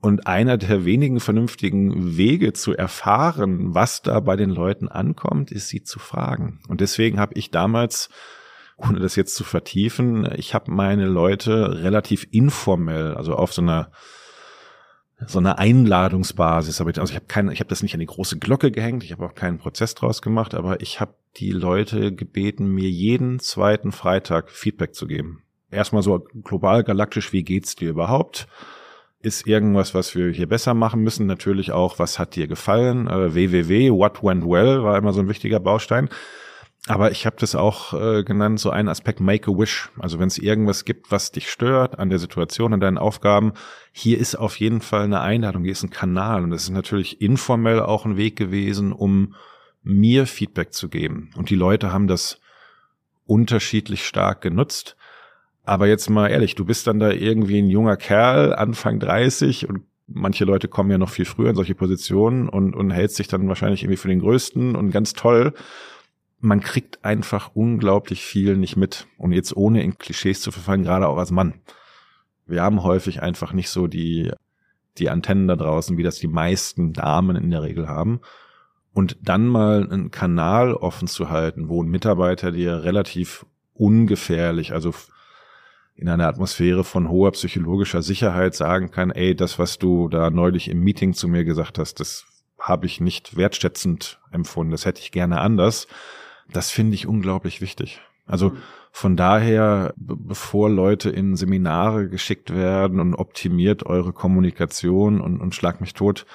[0.00, 5.66] Und einer der wenigen vernünftigen Wege zu erfahren, was da bei den Leuten ankommt, ist
[5.66, 6.60] sie zu fragen.
[6.68, 8.08] Und deswegen habe ich damals,
[8.76, 13.90] ohne das jetzt zu vertiefen, ich habe meine Leute relativ informell, also auf so einer
[15.26, 16.80] so eine Einladungsbasis.
[16.80, 19.12] Aber also ich habe keine, ich habe das nicht an die große Glocke gehängt, ich
[19.12, 23.92] habe auch keinen Prozess draus gemacht, aber ich habe die Leute gebeten, mir jeden zweiten
[23.92, 25.42] Freitag Feedback zu geben.
[25.70, 28.46] Erstmal so global galaktisch, wie geht's dir überhaupt?
[29.20, 31.26] Ist irgendwas, was wir hier besser machen müssen?
[31.26, 33.08] Natürlich auch, was hat dir gefallen?
[33.08, 36.08] Äh, www, what went well war immer so ein wichtiger Baustein.
[36.88, 39.90] Aber ich habe das auch äh, genannt, so ein Aspekt Make a Wish.
[39.98, 43.54] Also wenn es irgendwas gibt, was dich stört an der Situation, an deinen Aufgaben,
[43.92, 46.44] hier ist auf jeden Fall eine Einladung, hier ist ein Kanal.
[46.44, 49.34] Und das ist natürlich informell auch ein Weg gewesen, um
[49.82, 51.30] mir Feedback zu geben.
[51.36, 52.40] Und die Leute haben das
[53.26, 54.96] unterschiedlich stark genutzt.
[55.64, 59.82] Aber jetzt mal ehrlich, du bist dann da irgendwie ein junger Kerl, Anfang 30 und
[60.06, 63.48] manche Leute kommen ja noch viel früher in solche Positionen und, und hältst sich dann
[63.48, 65.52] wahrscheinlich irgendwie für den Größten und ganz toll
[66.40, 69.06] man kriegt einfach unglaublich viel nicht mit.
[69.18, 71.54] Und jetzt ohne in Klischees zu verfallen, gerade auch als Mann.
[72.46, 74.30] Wir haben häufig einfach nicht so die,
[74.98, 78.20] die Antennen da draußen, wie das die meisten Damen in der Regel haben.
[78.92, 83.44] Und dann mal einen Kanal offen zu halten, wo ein Mitarbeiter dir relativ
[83.74, 84.94] ungefährlich, also
[85.96, 90.68] in einer Atmosphäre von hoher psychologischer Sicherheit sagen kann, ey, das, was du da neulich
[90.68, 92.26] im Meeting zu mir gesagt hast, das
[92.58, 95.88] habe ich nicht wertschätzend empfunden, das hätte ich gerne anders
[96.52, 98.00] das finde ich unglaublich wichtig.
[98.26, 98.56] Also
[98.90, 105.80] von daher, bevor Leute in Seminare geschickt werden und optimiert eure Kommunikation und, und schlag
[105.80, 106.26] mich tot,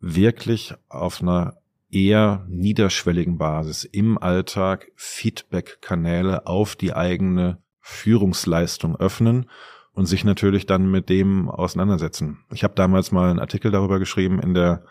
[0.00, 1.56] wirklich auf einer
[1.90, 9.50] eher niederschwelligen Basis im Alltag Feedback-Kanäle auf die eigene Führungsleistung öffnen
[9.92, 12.44] und sich natürlich dann mit dem auseinandersetzen.
[12.52, 14.84] Ich habe damals mal einen Artikel darüber geschrieben in der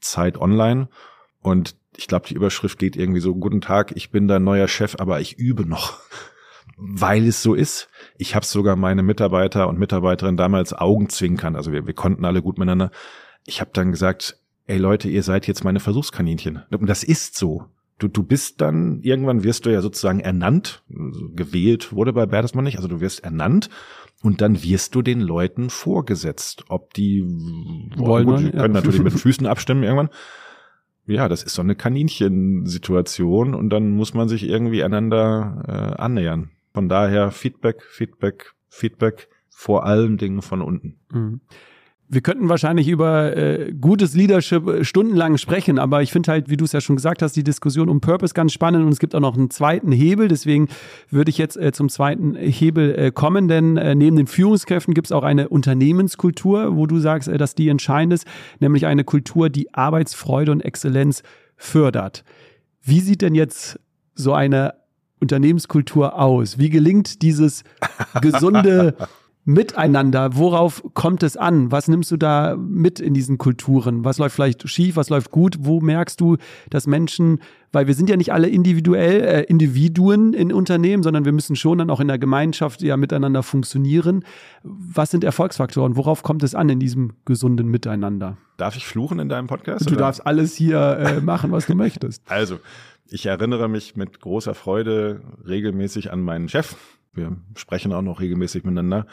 [0.00, 0.88] Zeit Online
[1.42, 4.96] und ich glaube, die Überschrift geht irgendwie so, guten Tag, ich bin dein neuer Chef,
[4.98, 5.98] aber ich übe noch.
[6.76, 7.88] Weil es so ist.
[8.16, 12.58] Ich habe sogar meine Mitarbeiter und Mitarbeiterinnen damals Augenzwinkern, also wir, wir konnten alle gut
[12.58, 12.90] miteinander.
[13.44, 16.62] Ich habe dann gesagt, ey Leute, ihr seid jetzt meine Versuchskaninchen.
[16.70, 17.66] Und das ist so.
[17.98, 22.64] Du, du bist dann, irgendwann wirst du ja sozusagen ernannt, also gewählt wurde bei Bertelsmann
[22.64, 23.68] nicht, also du wirst ernannt
[24.22, 26.64] und dann wirst du den Leuten vorgesetzt.
[26.68, 27.22] Ob die
[27.96, 28.80] wollen, gut, die können ja.
[28.80, 30.10] natürlich mit Füßen abstimmen irgendwann
[31.06, 36.50] ja, das ist so eine Kaninchensituation und dann muss man sich irgendwie einander äh, annähern.
[36.72, 41.00] Von daher Feedback, Feedback, Feedback, vor allen Dingen von unten.
[41.10, 41.40] Mhm
[42.12, 46.58] wir könnten wahrscheinlich über äh, gutes Leadership äh, stundenlang sprechen, aber ich finde halt, wie
[46.58, 49.14] du es ja schon gesagt hast, die Diskussion um Purpose ganz spannend und es gibt
[49.14, 50.28] auch noch einen zweiten Hebel.
[50.28, 50.68] Deswegen
[51.08, 55.06] würde ich jetzt äh, zum zweiten Hebel äh, kommen, denn äh, neben den Führungskräften gibt
[55.06, 58.26] es auch eine Unternehmenskultur, wo du sagst, äh, dass die entscheidend ist,
[58.60, 61.22] nämlich eine Kultur, die Arbeitsfreude und Exzellenz
[61.56, 62.24] fördert.
[62.82, 63.80] Wie sieht denn jetzt
[64.14, 64.74] so eine
[65.18, 66.58] Unternehmenskultur aus?
[66.58, 67.64] Wie gelingt dieses
[68.20, 68.96] gesunde
[69.44, 70.36] Miteinander?
[70.36, 71.72] Worauf kommt es an?
[71.72, 74.04] Was nimmst du da mit in diesen Kulturen?
[74.04, 74.94] Was läuft vielleicht schief?
[74.94, 75.56] Was läuft gut?
[75.60, 76.36] Wo merkst du,
[76.70, 77.40] dass Menschen,
[77.72, 81.78] weil wir sind ja nicht alle individuell äh, Individuen in Unternehmen, sondern wir müssen schon
[81.78, 84.24] dann auch in der Gemeinschaft ja miteinander funktionieren.
[84.62, 85.96] Was sind Erfolgsfaktoren?
[85.96, 88.36] Worauf kommt es an in diesem gesunden Miteinander?
[88.58, 89.86] Darf ich fluchen in deinem Podcast?
[89.86, 90.02] Du oder?
[90.02, 92.22] darfst alles hier äh, machen, was du möchtest.
[92.30, 92.60] Also,
[93.08, 96.76] ich erinnere mich mit großer Freude regelmäßig an meinen Chef.
[97.14, 99.06] Wir sprechen auch noch regelmäßig miteinander.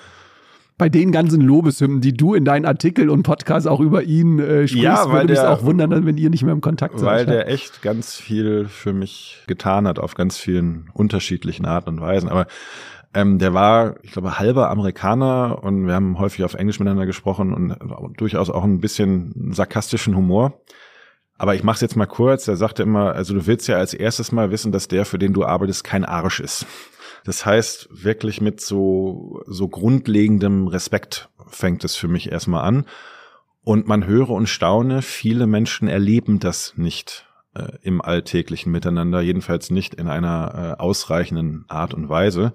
[0.77, 4.65] Bei den ganzen Lobeshymnen, die du in deinen Artikeln und Podcasts auch über ihn äh,
[4.65, 7.05] sprichst, ja, weil würde mich auch wundern, wenn ihr nicht mehr im Kontakt seid.
[7.05, 12.01] Weil der echt ganz viel für mich getan hat, auf ganz vielen unterschiedlichen Arten und
[12.01, 12.29] Weisen.
[12.29, 12.47] Aber
[13.13, 17.53] ähm, der war, ich glaube, halber Amerikaner und wir haben häufig auf Englisch miteinander gesprochen
[17.53, 20.61] und durchaus auch ein bisschen sarkastischen Humor.
[21.37, 22.47] Aber ich mache es jetzt mal kurz.
[22.47, 25.33] Er sagte immer, also du willst ja als erstes mal wissen, dass der, für den
[25.33, 26.65] du arbeitest, kein Arsch ist.
[27.29, 32.87] Das heißt, wirklich mit so, so grundlegendem Respekt fängt es für mich erstmal an.
[33.63, 39.69] Und man höre und staune, viele Menschen erleben das nicht äh, im alltäglichen Miteinander, jedenfalls
[39.69, 42.51] nicht in einer äh, ausreichenden Art und Weise.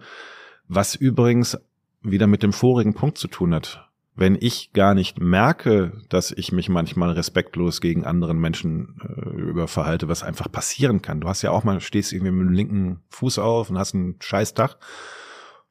[0.66, 1.56] Was übrigens
[2.02, 6.52] wieder mit dem vorigen Punkt zu tun hat wenn ich gar nicht merke, dass ich
[6.52, 11.20] mich manchmal respektlos gegen anderen Menschen äh, überverhalte, was einfach passieren kann.
[11.20, 14.16] Du hast ja auch mal, stehst irgendwie mit dem linken Fuß auf und hast einen
[14.20, 14.78] scheiß Tag.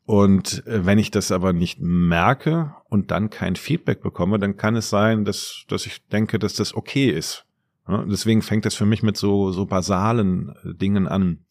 [0.06, 4.76] Und äh, wenn ich das aber nicht merke und dann kein Feedback bekomme, dann kann
[4.76, 7.46] es sein, dass, dass ich denke, dass das okay ist.
[7.88, 11.46] Ja, deswegen fängt das für mich mit so, so basalen äh, Dingen an.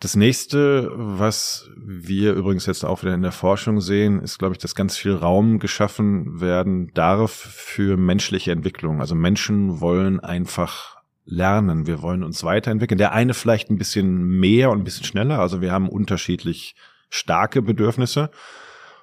[0.00, 4.58] Das nächste, was wir übrigens jetzt auch wieder in der Forschung sehen, ist, glaube ich,
[4.58, 9.00] dass ganz viel Raum geschaffen werden darf für menschliche Entwicklung.
[9.00, 11.86] Also Menschen wollen einfach lernen.
[11.86, 12.98] Wir wollen uns weiterentwickeln.
[12.98, 15.38] Der eine vielleicht ein bisschen mehr und ein bisschen schneller.
[15.38, 16.74] Also wir haben unterschiedlich
[17.08, 18.30] starke Bedürfnisse.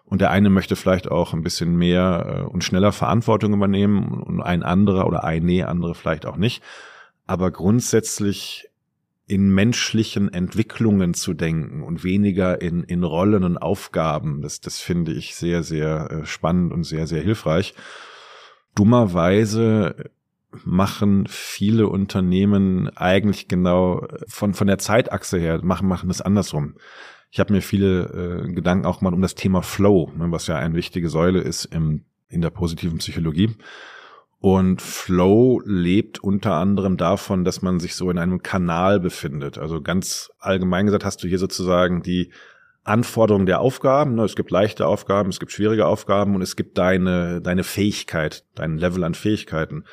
[0.04, 4.42] Und der eine möchte vielleicht auch ein bisschen mehr äh, und schneller Verantwortung übernehmen und
[4.42, 6.62] ein anderer oder eine andere vielleicht auch nicht.
[7.26, 8.68] Aber grundsätzlich
[9.32, 14.42] in menschlichen Entwicklungen zu denken und weniger in, in Rollen und Aufgaben.
[14.42, 17.74] Das, das finde ich sehr, sehr äh, spannend und sehr, sehr hilfreich.
[18.76, 20.12] Dummerweise
[20.66, 26.76] machen viele Unternehmen eigentlich genau äh, von, von der Zeitachse her, machen, machen das andersrum.
[27.30, 30.58] Ich habe mir viele äh, Gedanken auch mal um das Thema Flow, ne, was ja
[30.58, 33.56] eine wichtige Säule ist im, in der positiven Psychologie.
[34.42, 39.60] Und Flow lebt unter anderem davon, dass man sich so in einem Kanal befindet.
[39.60, 42.32] Also ganz allgemein gesagt hast du hier sozusagen die
[42.84, 44.16] Anforderungen der Aufgaben.
[44.16, 44.24] Ne?
[44.24, 48.80] Es gibt leichte Aufgaben, es gibt schwierige Aufgaben und es gibt deine, deine Fähigkeit, dein
[48.80, 49.84] Level an Fähigkeiten.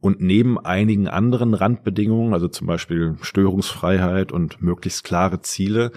[0.00, 5.92] Und neben einigen anderen Randbedingungen, also zum Beispiel Störungsfreiheit und möglichst klare Ziele,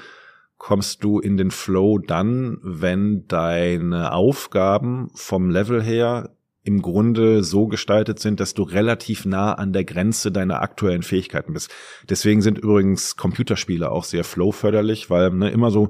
[0.59, 6.29] kommst du in den Flow dann, wenn deine Aufgaben vom Level her
[6.69, 11.53] im Grunde so gestaltet sind, dass du relativ nah an der Grenze deiner aktuellen Fähigkeiten
[11.53, 11.71] bist.
[12.07, 15.89] Deswegen sind übrigens Computerspiele auch sehr flow-förderlich, weil ne, immer so,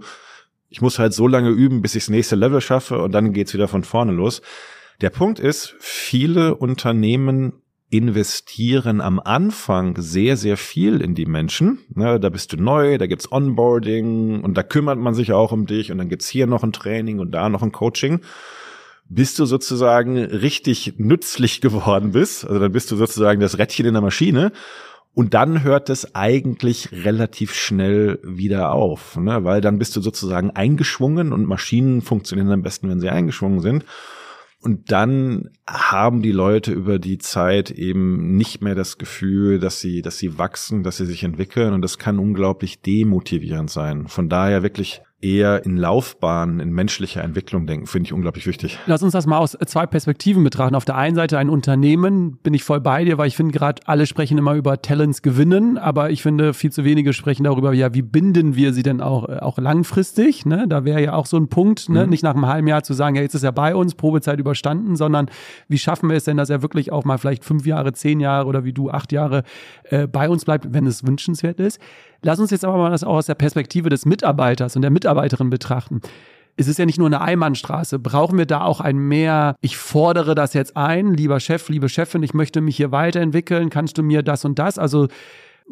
[0.70, 3.54] ich muss halt so lange üben, bis ich das nächste Level schaffe und dann geht's
[3.54, 4.42] wieder von vorne los.
[5.02, 11.80] Der Punkt ist, viele Unternehmen investieren am Anfang sehr, sehr viel in die Menschen.
[11.94, 15.65] Ne, da bist du neu, da gibt's Onboarding und da kümmert man sich auch um
[15.65, 18.22] dich und dann gibt's hier noch ein Training und da noch ein Coaching
[19.10, 22.45] bis du sozusagen richtig nützlich geworden bist.
[22.45, 24.52] Also dann bist du sozusagen das Rädchen in der Maschine.
[25.15, 29.43] Und dann hört es eigentlich relativ schnell wieder auf, ne?
[29.43, 33.86] weil dann bist du sozusagen eingeschwungen und Maschinen funktionieren am besten, wenn sie eingeschwungen sind.
[34.62, 40.02] Und dann haben die Leute über die Zeit eben nicht mehr das Gefühl, dass sie,
[40.02, 41.74] dass sie wachsen, dass sie sich entwickeln.
[41.74, 44.08] Und das kann unglaublich demotivierend sein.
[44.08, 48.80] Von daher wirklich eher in Laufbahnen, in menschlicher Entwicklung denken, finde ich unglaublich wichtig.
[48.86, 50.76] Lass uns das mal aus zwei Perspektiven betrachten.
[50.76, 53.82] Auf der einen Seite ein Unternehmen, bin ich voll bei dir, weil ich finde gerade
[53.86, 57.94] alle sprechen immer über Talents gewinnen, aber ich finde viel zu wenige sprechen darüber, ja,
[57.94, 60.46] wie binden wir sie denn auch, auch langfristig?
[60.46, 60.66] Ne?
[60.70, 62.06] Da wäre ja auch so ein Punkt, ne?
[62.06, 62.10] Mhm.
[62.10, 64.96] nicht nach einem halben Jahr zu sagen, ja, jetzt ist er bei uns, Probezeit überstanden,
[64.96, 65.30] sondern
[65.68, 68.48] wie schaffen wir es denn, dass er wirklich auch mal vielleicht fünf Jahre, zehn Jahre
[68.48, 69.44] oder wie du acht Jahre
[69.84, 71.80] äh, bei uns bleibt, wenn es wünschenswert ist.
[72.22, 75.50] Lass uns jetzt aber mal das auch aus der Perspektive des Mitarbeiters und der Mitarbeiterin
[75.50, 76.02] betrachten.
[76.58, 78.00] Es ist ja nicht nur eine Einbahnstraße.
[78.00, 82.22] Brauchen wir da auch ein mehr, ich fordere das jetzt ein, lieber Chef, liebe Chefin,
[82.22, 84.78] ich möchte mich hier weiterentwickeln, kannst du mir das und das?
[84.78, 85.08] Also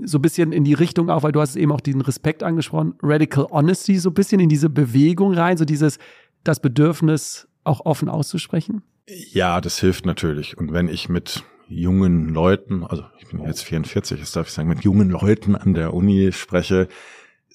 [0.04, 2.94] so ein bisschen in die Richtung auch, weil du hast eben auch diesen Respekt angesprochen,
[3.02, 5.98] Radical Honesty, so ein bisschen in diese Bewegung rein, so dieses,
[6.44, 8.82] das Bedürfnis auch offen auszusprechen?
[9.08, 10.58] Ja, das hilft natürlich.
[10.58, 14.70] Und wenn ich mit jungen Leuten, also ich bin jetzt 44, das darf ich sagen,
[14.70, 16.88] mit jungen Leuten an der Uni spreche,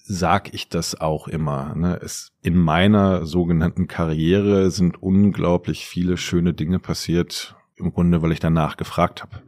[0.04, 1.74] sag ich das auch immer.
[1.74, 1.98] Ne?
[2.02, 8.40] Es, in meiner sogenannten Karriere sind unglaublich viele schöne Dinge passiert, im Grunde, weil ich
[8.40, 9.42] danach gefragt habe.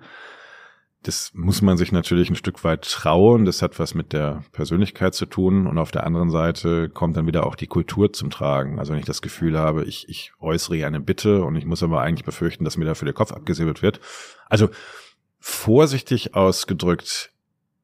[1.04, 3.44] Das muss man sich natürlich ein Stück weit trauen.
[3.44, 5.66] Das hat was mit der Persönlichkeit zu tun.
[5.66, 8.78] Und auf der anderen Seite kommt dann wieder auch die Kultur zum Tragen.
[8.78, 12.00] Also wenn ich das Gefühl habe, ich, ich äußere eine Bitte und ich muss aber
[12.00, 14.00] eigentlich befürchten, dass mir dafür der Kopf abgesäbelt wird.
[14.48, 14.70] Also
[15.38, 17.32] vorsichtig ausgedrückt,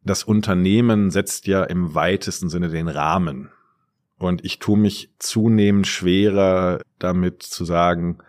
[0.02, 3.50] das Unternehmen setzt ja im weitesten Sinne den Rahmen.
[4.16, 8.20] Und ich tue mich zunehmend schwerer damit zu sagen,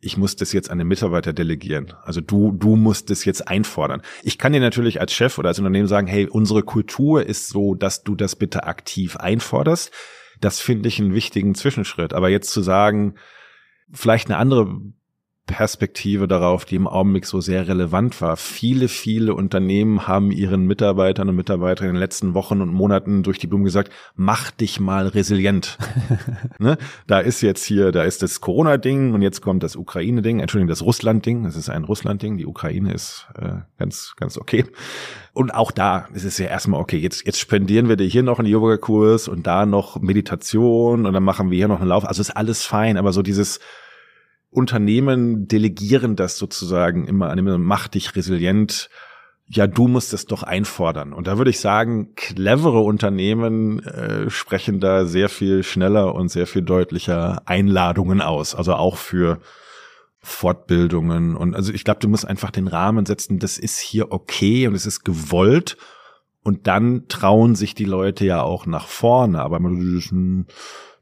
[0.00, 1.94] ich muss das jetzt an den Mitarbeiter delegieren.
[2.04, 4.02] Also du, du musst das jetzt einfordern.
[4.22, 7.74] Ich kann dir natürlich als Chef oder als Unternehmen sagen, hey, unsere Kultur ist so,
[7.74, 9.90] dass du das bitte aktiv einforderst.
[10.40, 12.12] Das finde ich einen wichtigen Zwischenschritt.
[12.12, 13.16] Aber jetzt zu sagen,
[13.92, 14.80] vielleicht eine andere
[15.48, 18.36] Perspektive darauf, die im Augenblick so sehr relevant war.
[18.36, 23.38] Viele, viele Unternehmen haben ihren Mitarbeitern und Mitarbeiterinnen in den letzten Wochen und Monaten durch
[23.38, 25.78] die Blumen gesagt, mach dich mal resilient.
[26.58, 26.76] ne?
[27.06, 30.82] Da ist jetzt hier, da ist das Corona-Ding und jetzt kommt das Ukraine-Ding, Entschuldigung, das
[30.82, 31.46] Russland-Ding.
[31.46, 34.66] Es ist ein Russland-Ding, die Ukraine ist äh, ganz, ganz okay.
[35.32, 38.38] Und auch da ist es ja erstmal okay, jetzt, jetzt spendieren wir dir hier noch
[38.38, 42.04] einen Yoga-Kurs und da noch Meditation und dann machen wir hier noch einen Lauf.
[42.04, 43.60] Also ist alles fein, aber so dieses
[44.50, 48.88] Unternehmen delegieren das sozusagen immer an mach dich resilient.
[49.46, 51.12] Ja, du musst es doch einfordern.
[51.12, 56.46] Und da würde ich sagen, clevere Unternehmen äh, sprechen da sehr viel schneller und sehr
[56.46, 58.54] viel deutlicher Einladungen aus.
[58.54, 59.40] Also auch für
[60.18, 61.36] Fortbildungen.
[61.36, 64.74] Und also ich glaube, du musst einfach den Rahmen setzen, das ist hier okay und
[64.74, 65.76] es ist gewollt.
[66.42, 69.40] Und dann trauen sich die Leute ja auch nach vorne.
[69.40, 70.46] Aber ein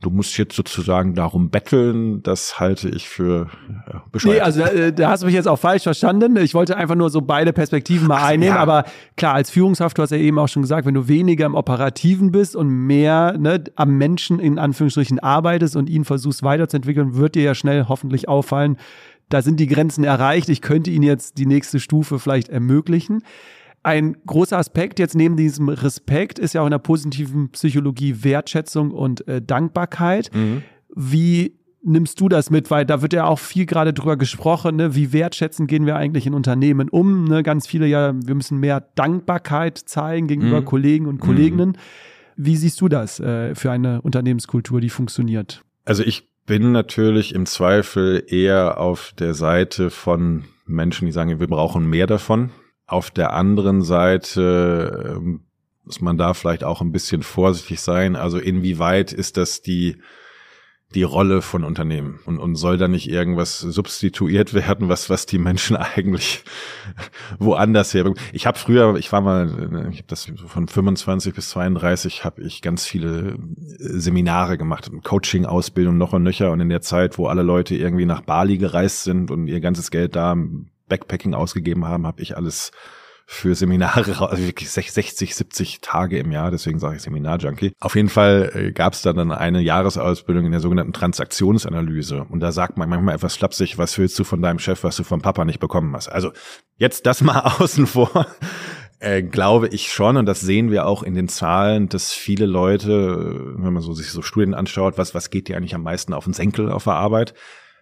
[0.00, 3.48] du musst jetzt sozusagen darum betteln, das halte ich für
[3.92, 4.36] ja, bescheuert.
[4.36, 6.36] Nee, also äh, da hast du mich jetzt auch falsch verstanden.
[6.36, 8.60] Ich wollte einfach nur so beide Perspektiven mal Ach, einnehmen, ja.
[8.60, 8.84] aber
[9.16, 12.30] klar, als Führungskraft, du hast ja eben auch schon gesagt, wenn du weniger im Operativen
[12.30, 17.42] bist und mehr ne, am Menschen in Anführungsstrichen arbeitest und ihn versuchst weiterzuentwickeln, wird dir
[17.42, 18.76] ja schnell hoffentlich auffallen,
[19.28, 20.48] da sind die Grenzen erreicht.
[20.48, 23.22] Ich könnte ihnen jetzt die nächste Stufe vielleicht ermöglichen.
[23.86, 28.90] Ein großer Aspekt jetzt neben diesem Respekt ist ja auch in der positiven Psychologie Wertschätzung
[28.90, 30.34] und äh, Dankbarkeit.
[30.34, 30.64] Mhm.
[30.92, 32.68] Wie nimmst du das mit?
[32.68, 34.96] Weil da wird ja auch viel gerade drüber gesprochen, ne?
[34.96, 37.26] wie wertschätzend gehen wir eigentlich in Unternehmen um.
[37.26, 37.44] Ne?
[37.44, 40.64] Ganz viele ja, wir müssen mehr Dankbarkeit zeigen gegenüber mhm.
[40.64, 41.68] Kollegen und Kolleginnen.
[41.68, 41.74] Mhm.
[42.44, 45.62] Wie siehst du das äh, für eine Unternehmenskultur, die funktioniert?
[45.84, 51.46] Also ich bin natürlich im Zweifel eher auf der Seite von Menschen, die sagen, wir
[51.46, 52.50] brauchen mehr davon.
[52.86, 55.40] Auf der anderen Seite ähm,
[55.84, 58.16] muss man da vielleicht auch ein bisschen vorsichtig sein.
[58.16, 59.96] Also inwieweit ist das die
[60.94, 65.38] die Rolle von Unternehmen und, und soll da nicht irgendwas substituiert werden, was was die
[65.38, 66.44] Menschen eigentlich
[67.38, 68.12] woanders her.
[68.32, 69.48] Ich habe früher, ich war mal,
[69.90, 73.36] ich habe das von 25 bis 32 habe ich ganz viele
[73.78, 78.06] Seminare gemacht, Coaching, Ausbildung noch und nöcher und in der Zeit, wo alle Leute irgendwie
[78.06, 80.36] nach Bali gereist sind und ihr ganzes Geld da
[80.88, 82.72] Backpacking ausgegeben haben, habe ich alles
[83.28, 87.72] für Seminare, also wirklich 60, 70 Tage im Jahr, deswegen sage ich Seminarjunkie.
[87.80, 92.24] Auf jeden Fall äh, gab es da dann eine Jahresausbildung in der sogenannten Transaktionsanalyse.
[92.30, 95.02] Und da sagt man manchmal etwas flapsig, was willst du von deinem Chef, was du
[95.02, 96.08] vom Papa nicht bekommen hast.
[96.08, 96.30] Also
[96.76, 98.26] jetzt das mal außen vor.
[98.98, 103.54] Äh, glaube ich schon, und das sehen wir auch in den Zahlen, dass viele Leute,
[103.56, 106.24] wenn man so sich so Studien anschaut, was, was geht dir eigentlich am meisten auf
[106.24, 107.34] den Senkel auf der Arbeit?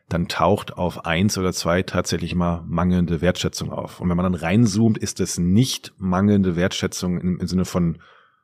[0.09, 4.01] Dann taucht auf eins oder zwei tatsächlich mal mangelnde Wertschätzung auf.
[4.01, 7.99] Und wenn man dann reinzoomt, ist es nicht mangelnde Wertschätzung im, im Sinne von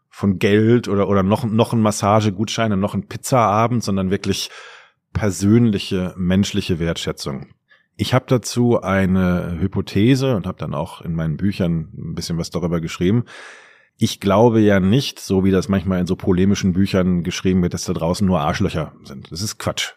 [0.09, 4.51] von Geld oder oder noch noch ein Massagegutschein und noch ein Pizzaabend, sondern wirklich
[5.13, 7.49] persönliche menschliche Wertschätzung.
[7.97, 12.51] Ich habe dazu eine Hypothese und habe dann auch in meinen Büchern ein bisschen was
[12.51, 13.25] darüber geschrieben.
[13.99, 17.85] Ich glaube ja nicht, so wie das manchmal in so polemischen Büchern geschrieben wird, dass
[17.85, 19.31] da draußen nur Arschlöcher sind.
[19.31, 19.93] Das ist Quatsch.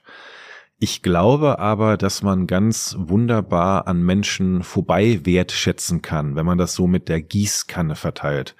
[0.83, 6.73] Ich glaube aber, dass man ganz wunderbar an Menschen vorbei wertschätzen kann, wenn man das
[6.73, 8.57] so mit der Gießkanne verteilt.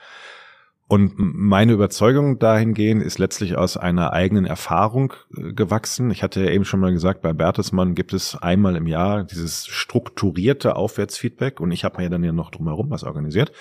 [0.88, 6.12] Und meine Überzeugung dahingehend ist letztlich aus einer eigenen Erfahrung äh, gewachsen.
[6.12, 9.68] Ich hatte ja eben schon mal gesagt, bei Bertelsmann gibt es einmal im Jahr dieses
[9.68, 13.52] strukturierte Aufwärtsfeedback und ich habe mir dann ja noch drumherum was organisiert.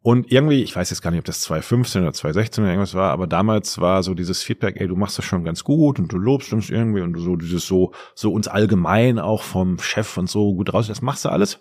[0.00, 3.10] Und irgendwie, ich weiß jetzt gar nicht, ob das 2015 oder 2016 oder irgendwas war,
[3.10, 6.18] aber damals war so dieses Feedback, ey, du machst das schon ganz gut und du
[6.18, 10.54] lobst uns irgendwie und so dieses so, so uns allgemein auch vom Chef und so
[10.54, 11.58] gut raus, das machst du alles.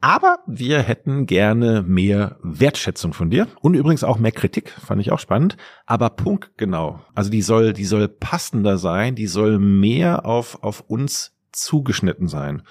[0.00, 5.12] Aber wir hätten gerne mehr Wertschätzung von dir und übrigens auch mehr Kritik, fand ich
[5.12, 5.58] auch spannend.
[5.84, 7.00] Aber Punkt genau.
[7.14, 12.62] Also die soll, die soll passender sein, die soll mehr auf, auf uns zugeschnitten sein.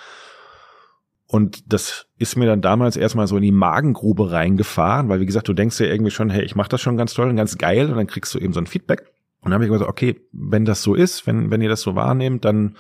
[1.32, 5.48] Und das ist mir dann damals erstmal so in die Magengrube reingefahren, weil wie gesagt,
[5.48, 7.88] du denkst ja irgendwie schon, hey, ich mache das schon ganz toll und ganz geil
[7.92, 9.02] und dann kriegst du eben so ein Feedback.
[9.42, 11.94] Und dann habe ich gesagt, okay, wenn das so ist, wenn, wenn ihr das so
[11.94, 12.78] wahrnehmt, dann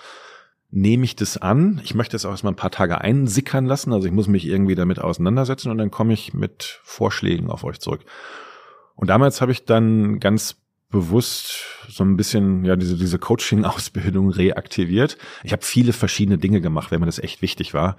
[0.72, 1.80] nehme ich das an.
[1.84, 3.93] Ich möchte es auch erstmal ein paar Tage einsickern lassen.
[3.93, 7.80] Also ich muss mich irgendwie damit auseinandersetzen und dann komme ich mit Vorschlägen auf euch
[7.80, 8.02] zurück.
[8.95, 10.56] Und damals habe ich dann ganz
[10.89, 15.20] bewusst so ein bisschen ja diese diese Coaching Ausbildung reaktiviert.
[15.43, 17.95] Ich habe viele verschiedene Dinge gemacht, wenn mir das echt wichtig war.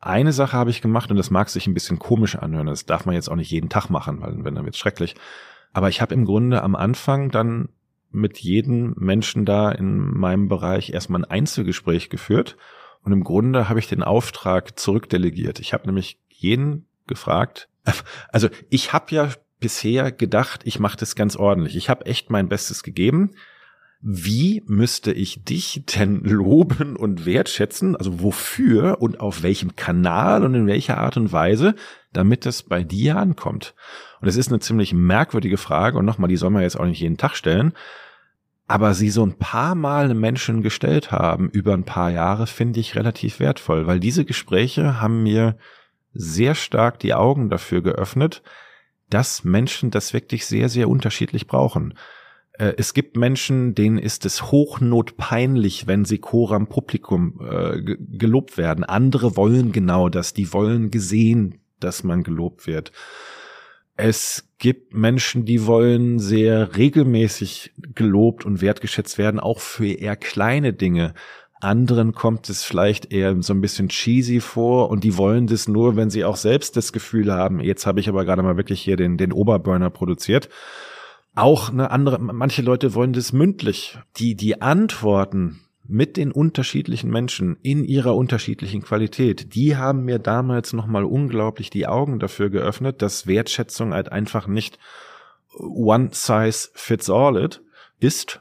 [0.00, 2.66] Eine Sache habe ich gemacht und das mag sich ein bisschen komisch anhören.
[2.66, 5.14] Das darf man jetzt auch nicht jeden Tag machen, weil wenn dann wird's schrecklich.
[5.72, 7.68] Aber ich habe im Grunde am Anfang dann
[8.10, 12.56] mit jedem Menschen da in meinem Bereich erstmal ein Einzelgespräch geführt
[13.02, 15.60] und im Grunde habe ich den Auftrag zurückdelegiert.
[15.60, 17.68] Ich habe nämlich jeden gefragt.
[18.30, 19.30] Also ich habe ja
[19.60, 21.76] bisher gedacht, ich mache das ganz ordentlich.
[21.76, 23.30] Ich habe echt mein Bestes gegeben
[24.00, 27.96] wie müsste ich dich denn loben und wertschätzen?
[27.96, 31.74] Also wofür und auf welchem Kanal und in welcher Art und Weise,
[32.12, 33.74] damit es bei dir ankommt?
[34.20, 37.00] Und es ist eine ziemlich merkwürdige Frage und nochmal, die soll man jetzt auch nicht
[37.00, 37.72] jeden Tag stellen.
[38.68, 42.96] Aber sie so ein paar Mal Menschen gestellt haben über ein paar Jahre, finde ich
[42.96, 45.56] relativ wertvoll, weil diese Gespräche haben mir
[46.12, 48.42] sehr stark die Augen dafür geöffnet,
[49.08, 51.94] dass Menschen das wirklich sehr, sehr unterschiedlich brauchen.
[52.58, 58.84] Äh, es gibt Menschen, denen ist es hochnotpeinlich, wenn sie Choram Publikum äh, gelobt werden.
[58.84, 60.34] Andere wollen genau das.
[60.34, 62.92] Die wollen gesehen, dass man gelobt wird.
[63.98, 70.74] Es gibt Menschen, die wollen sehr regelmäßig gelobt und wertgeschätzt werden, auch für eher kleine
[70.74, 71.14] Dinge.
[71.60, 75.96] Anderen kommt es vielleicht eher so ein bisschen cheesy vor und die wollen das nur,
[75.96, 78.98] wenn sie auch selbst das Gefühl haben, jetzt habe ich aber gerade mal wirklich hier
[78.98, 80.50] den, den Oberburner produziert
[81.36, 83.98] auch eine andere, manche Leute wollen das mündlich.
[84.16, 90.72] Die, die Antworten mit den unterschiedlichen Menschen in ihrer unterschiedlichen Qualität, die haben mir damals
[90.72, 94.78] nochmal unglaublich die Augen dafür geöffnet, dass Wertschätzung halt einfach nicht
[95.58, 97.62] one size fits all it
[98.00, 98.40] ist.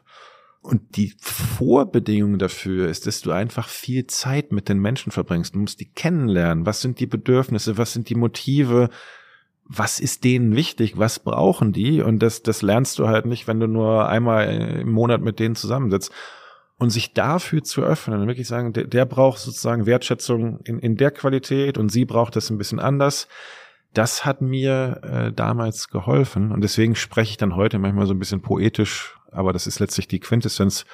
[0.62, 5.54] Und die Vorbedingung dafür ist, dass du einfach viel Zeit mit den Menschen verbringst.
[5.54, 6.66] Du musst die kennenlernen.
[6.66, 7.78] Was sind die Bedürfnisse?
[7.78, 8.90] Was sind die Motive?
[9.68, 12.02] Was ist denen wichtig, was brauchen die?
[12.02, 14.48] Und das, das lernst du halt nicht, wenn du nur einmal
[14.80, 16.12] im Monat mit denen zusammensitzt.
[16.78, 21.12] Und sich dafür zu öffnen wirklich sagen, der, der braucht sozusagen Wertschätzung in, in der
[21.12, 23.30] Qualität und sie braucht das ein bisschen anders.
[23.94, 28.20] Das hat mir äh, damals geholfen und deswegen spreche ich dann heute manchmal so ein
[28.20, 30.86] bisschen poetisch, aber das ist letztlich die Quintessenz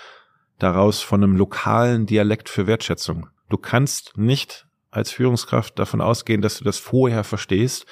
[0.59, 3.29] daraus von einem lokalen Dialekt für Wertschätzung.
[3.49, 7.87] Du kannst nicht als Führungskraft davon ausgehen, dass du das vorher verstehst,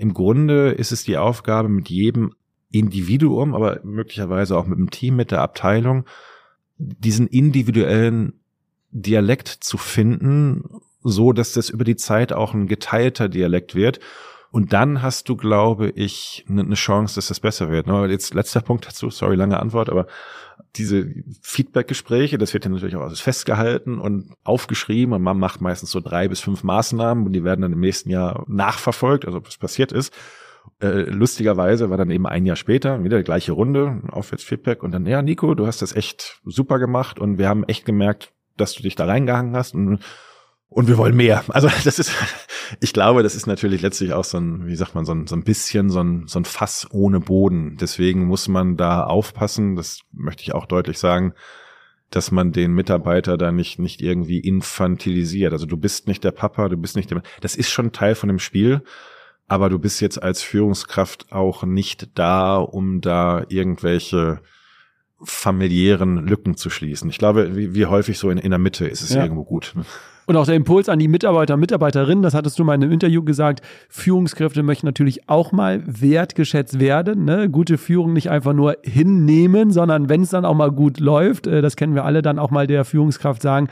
[0.00, 2.32] im Grunde ist es die Aufgabe mit jedem
[2.70, 6.06] Individuum, aber möglicherweise auch mit dem Team, mit der Abteilung,
[6.78, 8.40] diesen individuellen
[8.90, 10.64] Dialekt zu finden,
[11.02, 14.00] so dass das über die Zeit auch ein geteilter Dialekt wird.
[14.52, 17.86] Und dann hast du, glaube ich, eine ne Chance, dass das besser wird.
[18.10, 20.06] Jetzt letzter Punkt dazu, sorry, lange Antwort, aber
[20.76, 21.06] diese
[21.42, 26.00] Feedback-Gespräche, das wird ja natürlich auch alles festgehalten und aufgeschrieben und man macht meistens so
[26.00, 29.92] drei bis fünf Maßnahmen und die werden dann im nächsten Jahr nachverfolgt, also was passiert
[29.92, 30.12] ist.
[30.80, 35.06] Äh, lustigerweise war dann eben ein Jahr später wieder die gleiche Runde, Aufwärtsfeedback und dann,
[35.06, 38.82] ja, Nico, du hast das echt super gemacht und wir haben echt gemerkt, dass du
[38.82, 40.00] dich da reingehangen hast und
[40.70, 41.44] und wir wollen mehr.
[41.48, 42.12] Also das ist,
[42.80, 45.36] ich glaube, das ist natürlich letztlich auch so ein, wie sagt man, so ein, so
[45.36, 47.76] ein bisschen so ein, so ein Fass ohne Boden.
[47.78, 51.34] Deswegen muss man da aufpassen, das möchte ich auch deutlich sagen,
[52.08, 55.52] dass man den Mitarbeiter da nicht, nicht irgendwie infantilisiert.
[55.52, 58.28] Also du bist nicht der Papa, du bist nicht der, das ist schon Teil von
[58.28, 58.82] dem Spiel.
[59.46, 64.40] Aber du bist jetzt als Führungskraft auch nicht da, um da irgendwelche
[65.22, 67.10] familiären Lücken zu schließen.
[67.10, 69.22] Ich glaube, wie, wie häufig so in, in der Mitte ist es ja.
[69.22, 69.74] irgendwo gut.
[70.30, 72.92] Und auch der Impuls an die Mitarbeiter und Mitarbeiterinnen, das hattest du mal in einem
[72.92, 77.24] Interview gesagt, Führungskräfte möchten natürlich auch mal wertgeschätzt werden.
[77.24, 77.50] Ne?
[77.50, 81.62] Gute Führung nicht einfach nur hinnehmen, sondern wenn es dann auch mal gut läuft, äh,
[81.62, 83.70] das kennen wir alle, dann auch mal der Führungskraft sagen,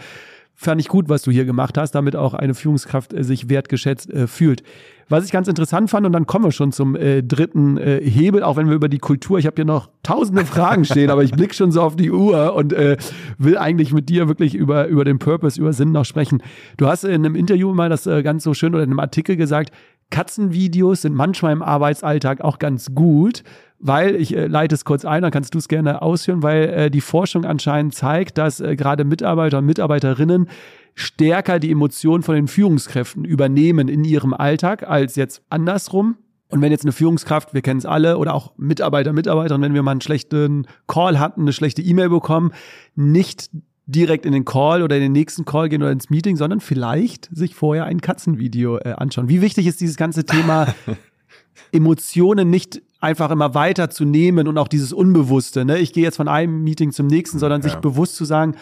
[0.61, 4.11] fand ich gut, was du hier gemacht hast, damit auch eine Führungskraft äh, sich wertgeschätzt
[4.11, 4.65] äh, fühlt.
[5.09, 8.43] Was ich ganz interessant fand, und dann kommen wir schon zum äh, dritten äh, Hebel,
[8.43, 11.31] auch wenn wir über die Kultur, ich habe hier noch tausende Fragen stehen, aber ich
[11.31, 12.97] blicke schon so auf die Uhr und äh,
[13.39, 16.43] will eigentlich mit dir wirklich über, über den Purpose, über Sinn noch sprechen.
[16.77, 19.37] Du hast in einem Interview mal das äh, ganz so schön oder in einem Artikel
[19.37, 19.71] gesagt,
[20.11, 23.45] Katzenvideos sind manchmal im Arbeitsalltag auch ganz gut,
[23.81, 26.91] weil, ich äh, leite es kurz ein, dann kannst du es gerne ausführen, weil äh,
[26.91, 30.49] die Forschung anscheinend zeigt, dass äh, gerade Mitarbeiter und Mitarbeiterinnen
[30.95, 36.17] stärker die Emotionen von den Führungskräften übernehmen in ihrem Alltag als jetzt andersrum.
[36.49, 39.83] Und wenn jetzt eine Führungskraft, wir kennen es alle, oder auch Mitarbeiter, Mitarbeiterin, wenn wir
[39.83, 42.53] mal einen schlechten Call hatten, eine schlechte E-Mail bekommen,
[42.97, 43.51] nicht
[43.87, 47.29] direkt in den Call oder in den nächsten Call gehen oder ins Meeting, sondern vielleicht
[47.35, 49.29] sich vorher ein Katzenvideo äh, anschauen.
[49.29, 50.75] Wie wichtig ist dieses ganze Thema
[51.73, 55.65] Emotionen nicht einfach immer weiterzunehmen und auch dieses Unbewusste.
[55.65, 55.79] Ne?
[55.79, 57.69] Ich gehe jetzt von einem Meeting zum nächsten, sondern ja.
[57.69, 58.57] sich bewusst zu sagen,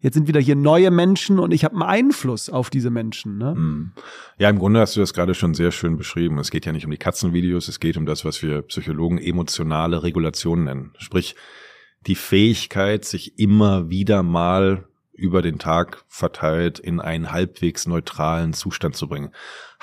[0.00, 3.38] jetzt sind wieder hier neue Menschen und ich habe einen Einfluss auf diese Menschen.
[3.38, 3.52] Ne?
[3.52, 3.92] Hm.
[4.38, 6.38] Ja, im Grunde hast du das gerade schon sehr schön beschrieben.
[6.38, 10.02] Es geht ja nicht um die Katzenvideos, es geht um das, was wir Psychologen emotionale
[10.02, 10.92] Regulation nennen.
[10.98, 11.34] Sprich,
[12.06, 14.84] die Fähigkeit, sich immer wieder mal
[15.20, 19.32] über den Tag verteilt in einen halbwegs neutralen Zustand zu bringen.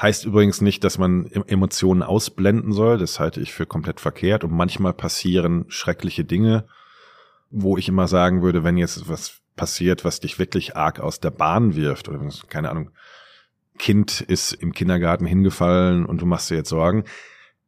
[0.02, 2.98] Heißt übrigens nicht, dass man Emotionen ausblenden soll.
[2.98, 4.44] Das halte ich für komplett verkehrt.
[4.44, 6.66] Und manchmal passieren schreckliche Dinge,
[7.50, 11.32] wo ich immer sagen würde, wenn jetzt was passiert, was dich wirklich arg aus der
[11.32, 12.20] Bahn wirft oder
[12.50, 12.92] keine Ahnung,
[13.78, 17.04] Kind ist im Kindergarten hingefallen und du machst dir jetzt Sorgen,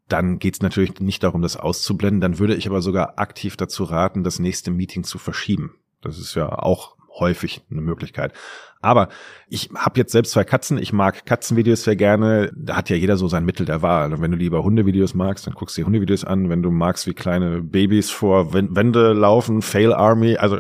[0.08, 2.20] dann geht es natürlich nicht darum, das auszublenden.
[2.20, 5.76] Dann würde ich aber sogar aktiv dazu raten, das nächste Meeting zu verschieben.
[6.02, 8.34] Das ist ja auch häufig eine Möglichkeit.
[8.82, 9.10] Aber
[9.50, 10.78] ich habe jetzt selbst zwei Katzen.
[10.78, 12.52] Ich mag Katzenvideos sehr gerne.
[12.56, 14.14] Da hat ja jeder so sein Mittel der Wahl.
[14.14, 16.50] Und wenn du lieber Hundevideos magst, dann guckst du dir Hundevideos an.
[16.50, 20.60] Wenn du magst, wie kleine Babys vor Wände laufen, Fail Army, also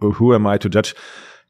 [0.00, 0.94] who am I to judge?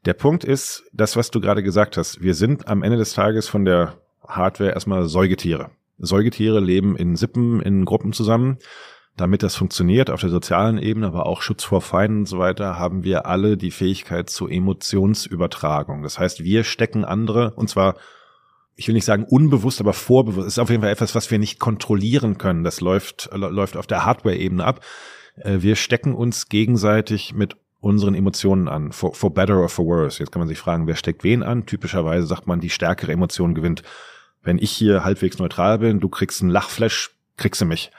[0.05, 3.47] Der Punkt ist, das, was du gerade gesagt hast, wir sind am Ende des Tages
[3.47, 3.97] von der
[4.27, 5.71] Hardware erstmal Säugetiere.
[5.97, 8.57] Säugetiere leben in Sippen, in Gruppen zusammen.
[9.17, 12.79] Damit das funktioniert auf der sozialen Ebene, aber auch Schutz vor Feinden und so weiter,
[12.79, 16.01] haben wir alle die Fähigkeit zur Emotionsübertragung.
[16.01, 17.95] Das heißt, wir stecken andere, und zwar,
[18.75, 21.39] ich will nicht sagen unbewusst, aber vorbewusst, das ist auf jeden Fall etwas, was wir
[21.39, 22.63] nicht kontrollieren können.
[22.63, 24.79] Das läuft, läuft auf der Hardware-Ebene ab.
[25.35, 30.19] Äh, wir stecken uns gegenseitig mit unseren Emotionen an, for, for better or for worse.
[30.19, 31.65] Jetzt kann man sich fragen, wer steckt wen an?
[31.65, 33.83] Typischerweise sagt man, die stärkere Emotion gewinnt.
[34.41, 37.91] Wenn ich hier halbwegs neutral bin, du kriegst einen Lachflash, kriegst du mich.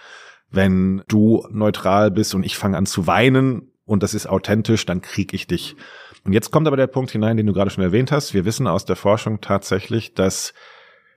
[0.52, 5.00] Wenn du neutral bist und ich fange an zu weinen und das ist authentisch, dann
[5.00, 5.76] krieg ich dich.
[6.24, 8.34] Und jetzt kommt aber der Punkt hinein, den du gerade schon erwähnt hast.
[8.34, 10.54] Wir wissen aus der Forschung tatsächlich, dass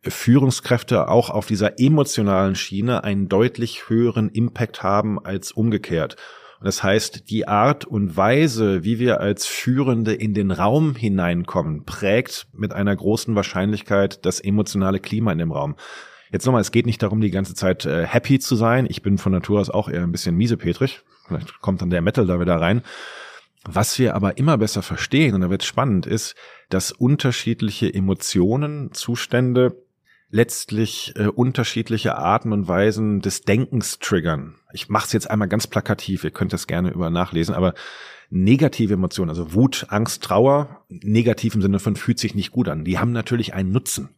[0.02, 6.16] Führungskräfte auch auf dieser emotionalen Schiene einen deutlich höheren Impact haben als umgekehrt.
[6.62, 12.48] Das heißt, die Art und Weise, wie wir als Führende in den Raum hineinkommen, prägt
[12.54, 15.76] mit einer großen Wahrscheinlichkeit das emotionale Klima in dem Raum.
[16.36, 18.88] Jetzt nochmal, es geht nicht darum, die ganze Zeit äh, happy zu sein.
[18.90, 21.00] Ich bin von Natur aus auch eher ein bisschen miesepetrig.
[21.26, 22.82] Vielleicht kommt dann der Metal da wieder rein.
[23.64, 26.36] Was wir aber immer besser verstehen, und da wird spannend, ist,
[26.68, 29.82] dass unterschiedliche Emotionen, Zustände
[30.30, 34.56] letztlich äh, unterschiedliche Arten und Weisen des Denkens triggern.
[34.74, 37.76] Ich mache es jetzt einmal ganz plakativ, ihr könnt das gerne über nachlesen, aber
[38.30, 42.84] negative Emotionen, also Wut, Angst, Trauer, negativ im Sinne von fühlt sich nicht gut an,
[42.84, 44.10] die haben natürlich einen Nutzen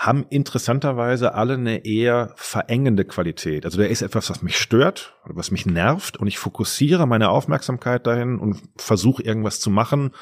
[0.00, 3.66] haben interessanterweise alle eine eher verengende Qualität.
[3.66, 8.06] Also da ist etwas, was mich stört, was mich nervt und ich fokussiere meine Aufmerksamkeit
[8.06, 10.12] dahin und versuche irgendwas zu machen,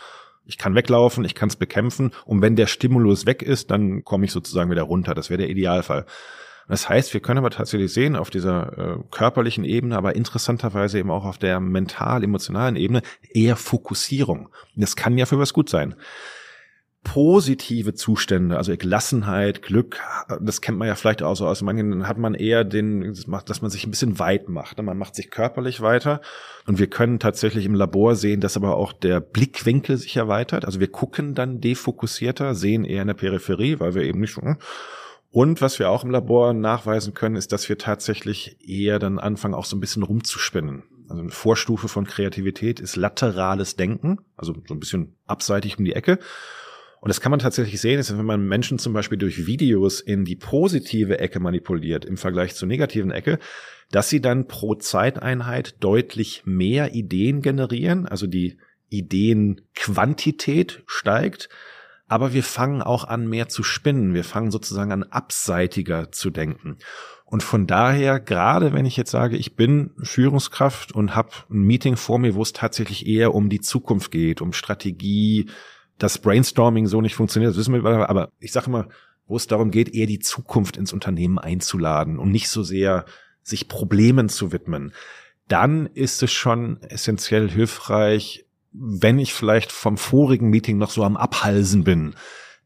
[0.44, 4.24] ich kann weglaufen, ich kann es bekämpfen und wenn der Stimulus weg ist, dann komme
[4.24, 5.14] ich sozusagen wieder runter.
[5.14, 6.06] Das wäre der Idealfall.
[6.66, 11.12] Das heißt, wir können aber tatsächlich sehen auf dieser äh, körperlichen Ebene, aber interessanterweise eben
[11.12, 13.02] auch auf der mental-emotionalen Ebene
[13.32, 14.48] eher Fokussierung.
[14.74, 15.94] Das kann ja für was gut sein
[17.08, 20.00] positive Zustände, also Gelassenheit, Glück,
[20.40, 23.14] das kennt man ja vielleicht auch so aus manchen, hat man eher den,
[23.46, 24.80] dass man sich ein bisschen weit macht.
[24.82, 26.20] Man macht sich körperlich weiter
[26.66, 30.64] und wir können tatsächlich im Labor sehen, dass aber auch der Blickwinkel sich erweitert.
[30.66, 34.58] Also wir gucken dann defokussierter, sehen eher in der Peripherie, weil wir eben nicht schon
[35.30, 39.54] und was wir auch im Labor nachweisen können, ist, dass wir tatsächlich eher dann anfangen,
[39.54, 40.84] auch so ein bisschen rumzuspinnen.
[41.08, 45.94] Also eine Vorstufe von Kreativität ist laterales Denken, also so ein bisschen abseitig um die
[45.94, 46.18] Ecke.
[47.00, 50.24] Und das kann man tatsächlich sehen, ist, wenn man Menschen zum Beispiel durch Videos in
[50.24, 53.38] die positive Ecke manipuliert im Vergleich zur negativen Ecke,
[53.90, 58.58] dass sie dann pro Zeiteinheit deutlich mehr Ideen generieren, also die
[58.90, 61.48] Ideenquantität steigt,
[62.08, 64.14] aber wir fangen auch an, mehr zu spinnen.
[64.14, 66.78] Wir fangen sozusagen an, abseitiger zu denken.
[67.26, 71.96] Und von daher, gerade wenn ich jetzt sage, ich bin Führungskraft und habe ein Meeting
[71.96, 75.50] vor mir, wo es tatsächlich eher um die Zukunft geht, um Strategie,
[75.98, 78.88] dass Brainstorming so nicht funktioniert, das wissen wir, aber ich sage immer,
[79.26, 83.04] wo es darum geht, eher die Zukunft ins Unternehmen einzuladen und nicht so sehr
[83.42, 84.92] sich Problemen zu widmen,
[85.48, 91.16] dann ist es schon essentiell hilfreich, wenn ich vielleicht vom vorigen Meeting noch so am
[91.16, 92.14] Abhalsen bin,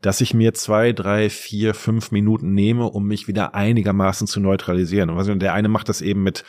[0.00, 5.10] dass ich mir zwei, drei, vier, fünf Minuten nehme, um mich wieder einigermaßen zu neutralisieren.
[5.10, 6.44] Und der eine macht das eben mit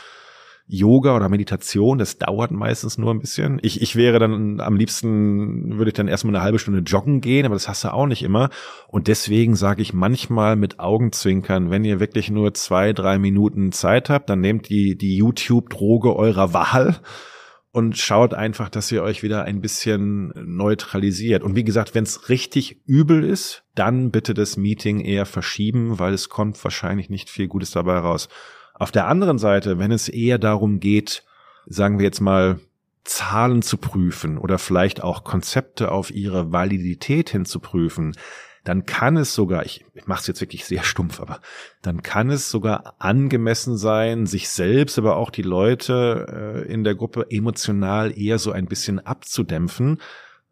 [0.66, 3.60] Yoga oder Meditation, das dauert meistens nur ein bisschen.
[3.62, 7.46] Ich, ich wäre dann am liebsten, würde ich dann erstmal eine halbe Stunde joggen gehen,
[7.46, 8.50] aber das hast du auch nicht immer.
[8.88, 14.10] Und deswegen sage ich manchmal mit Augenzwinkern, wenn ihr wirklich nur zwei, drei Minuten Zeit
[14.10, 17.02] habt, dann nehmt die, die YouTube-Droge eurer Wahl
[17.74, 21.44] und schaut einfach, dass ihr euch wieder ein bisschen neutralisiert.
[21.44, 26.14] Und wie gesagt, wenn es richtig übel ist, dann bitte das Meeting eher verschieben, weil
[26.14, 28.30] es kommt wahrscheinlich nicht viel Gutes dabei raus.
[28.74, 31.24] Auf der anderen Seite, wenn es eher darum geht,
[31.66, 32.60] sagen wir jetzt mal,
[33.04, 38.16] Zahlen zu prüfen oder vielleicht auch Konzepte auf ihre Validität hinzuprüfen,
[38.64, 41.42] dann kann es sogar, ich, ich mache es jetzt wirklich sehr stumpf, aber
[41.82, 46.96] dann kann es sogar angemessen sein, sich selbst, aber auch die Leute äh, in der
[46.96, 50.00] Gruppe emotional eher so ein bisschen abzudämpfen,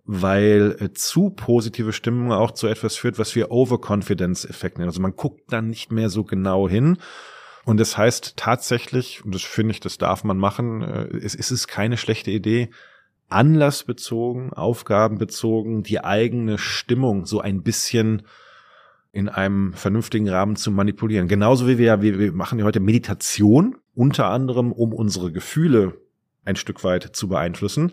[0.04, 4.90] weil äh, zu positive Stimmung auch zu etwas führt, was wir Overconfidence-Effekt nennen.
[4.90, 6.98] Also man guckt dann nicht mehr so genau hin.
[7.66, 11.52] Und das heißt tatsächlich, und das finde ich, das darf man machen, äh, es, es
[11.52, 12.70] ist keine schlechte Idee,
[13.30, 18.24] anlassbezogen, aufgabenbezogen die eigene Stimmung so ein bisschen
[19.14, 21.28] in einem vernünftigen Rahmen zu manipulieren.
[21.28, 25.98] Genauso wie wir ja, wir, wir machen ja heute Meditation, unter anderem, um unsere Gefühle
[26.46, 27.92] ein Stück weit zu beeinflussen.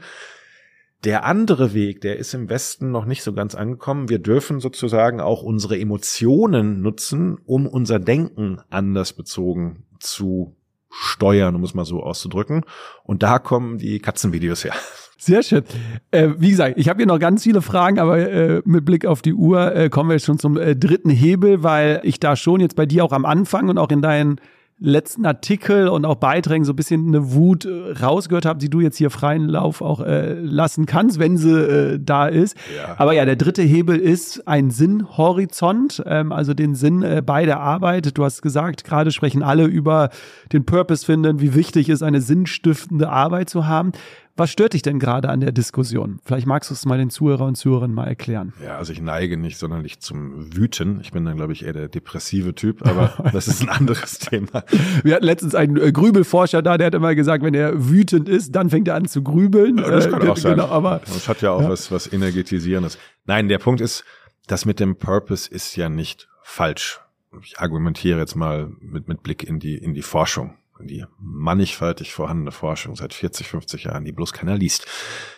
[1.04, 4.08] Der andere Weg, der ist im Westen noch nicht so ganz angekommen.
[4.08, 10.56] Wir dürfen sozusagen auch unsere Emotionen nutzen, um unser Denken anders bezogen zu
[10.90, 12.64] steuern, um es mal so auszudrücken.
[13.04, 14.74] Und da kommen die Katzenvideos her.
[15.20, 15.64] Sehr schön.
[16.12, 19.20] Äh, wie gesagt, ich habe hier noch ganz viele Fragen, aber äh, mit Blick auf
[19.20, 22.60] die Uhr äh, kommen wir jetzt schon zum äh, dritten Hebel, weil ich da schon
[22.60, 24.40] jetzt bei dir auch am Anfang und auch in deinen
[24.80, 28.80] letzten Artikel und auch Beiträgen so ein bisschen eine Wut äh, rausgehört habe, die du
[28.80, 32.56] jetzt hier freien Lauf auch äh, lassen kannst, wenn sie äh, da ist.
[32.76, 32.94] Ja.
[32.96, 37.60] Aber ja, der dritte Hebel ist ein Sinnhorizont, ähm, also den Sinn äh, bei der
[37.60, 38.16] Arbeit.
[38.16, 40.10] Du hast gesagt, gerade sprechen alle über
[40.52, 43.92] den Purpose finden, wie wichtig ist, eine sinnstiftende Arbeit zu haben.
[44.38, 46.20] Was stört dich denn gerade an der Diskussion?
[46.24, 48.52] Vielleicht magst du es mal den Zuhörer und Zuhörerinnen mal erklären.
[48.62, 51.00] Ja, also ich neige nicht sonderlich zum Wüten.
[51.00, 54.62] Ich bin dann, glaube ich, eher der depressive Typ, aber das ist ein anderes Thema.
[55.02, 58.54] Wir hatten letztens einen äh, Grübelforscher da, der hat immer gesagt, wenn er wütend ist,
[58.54, 59.78] dann fängt er an zu grübeln.
[59.78, 60.52] Ja, das kann äh, auch sein.
[60.52, 61.70] Genau, aber, das hat ja auch ja.
[61.70, 62.96] was, was Energetisierendes.
[63.24, 64.04] Nein, der Punkt ist,
[64.46, 67.00] das mit dem Purpose ist ja nicht falsch.
[67.42, 72.52] Ich argumentiere jetzt mal mit, mit Blick in die, in die Forschung die mannigfaltig vorhandene
[72.52, 74.86] Forschung seit 40, 50 Jahren, die bloß keiner liest.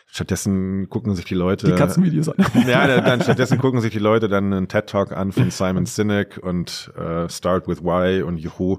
[0.07, 1.68] Stattdessen gucken sich die Leute.
[1.68, 2.45] Die Katzenvideos an.
[2.66, 6.38] Ja, dann stattdessen gucken sich die Leute dann einen TED Talk an von Simon Sinek
[6.43, 8.78] und äh, Start with Why und Juhu.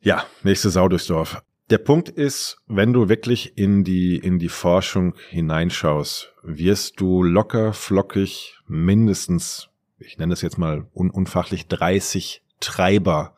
[0.00, 1.42] Ja, nächste Sau durchs Dorf.
[1.70, 7.72] Der Punkt ist, wenn du wirklich in die, in die Forschung hineinschaust, wirst du locker,
[7.72, 13.35] flockig, mindestens, ich nenne es jetzt mal un unfachlich 30 Treiber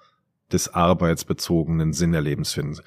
[0.52, 2.78] des arbeitsbezogenen Sinnerlebens finden.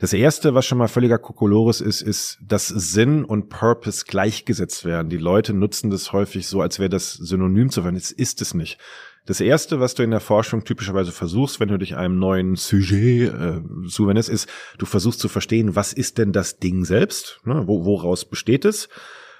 [0.00, 5.08] Das erste, was schon mal völliger Kokolores ist, ist, dass Sinn und Purpose gleichgesetzt werden.
[5.08, 7.96] Die Leute nutzen das häufig so, als wäre das synonym zu werden.
[7.96, 8.78] Das ist es nicht.
[9.26, 13.34] Das erste, was du in der Forschung typischerweise versuchst, wenn du dich einem neuen Sujet
[13.34, 17.40] äh, zuwendest, ist, du versuchst zu verstehen, was ist denn das Ding selbst?
[17.44, 17.64] Ne?
[17.66, 18.88] Wo, woraus besteht es?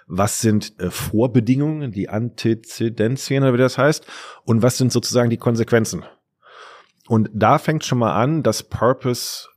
[0.09, 4.07] Was sind äh, Vorbedingungen, die Antizidenzien wie das heißt?
[4.45, 6.05] Und was sind sozusagen die Konsequenzen?
[7.09, 9.49] Und da fängt schon mal an, dass Purpose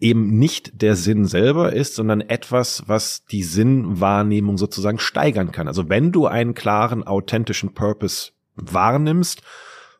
[0.00, 5.68] eben nicht der Sinn selber ist, sondern etwas, was die Sinnwahrnehmung sozusagen steigern kann.
[5.68, 9.42] Also wenn du einen klaren, authentischen Purpose wahrnimmst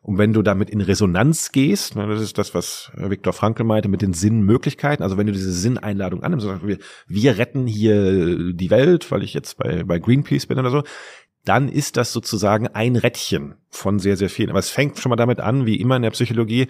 [0.01, 3.87] und wenn du damit in Resonanz gehst, ne, das ist das, was Viktor Frankl meinte
[3.87, 6.47] mit den Sinnmöglichkeiten, also wenn du diese Sinneinladung annimmst,
[7.07, 10.83] wir, retten hier die Welt, weil ich jetzt bei, bei Greenpeace bin oder so,
[11.45, 14.49] dann ist das sozusagen ein Rädchen von sehr, sehr vielen.
[14.49, 16.67] Aber es fängt schon mal damit an, wie immer in der Psychologie,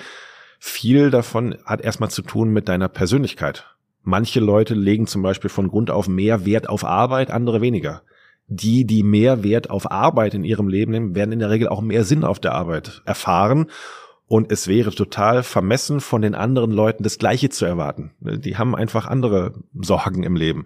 [0.59, 3.65] viel davon hat erstmal zu tun mit deiner Persönlichkeit.
[4.03, 8.03] Manche Leute legen zum Beispiel von Grund auf mehr Wert auf Arbeit, andere weniger.
[8.47, 11.81] Die, die mehr Wert auf Arbeit in ihrem Leben nehmen, werden in der Regel auch
[11.81, 13.67] mehr Sinn auf der Arbeit erfahren.
[14.27, 18.11] Und es wäre total vermessen von den anderen Leuten das Gleiche zu erwarten.
[18.19, 20.65] Die haben einfach andere Sorgen im Leben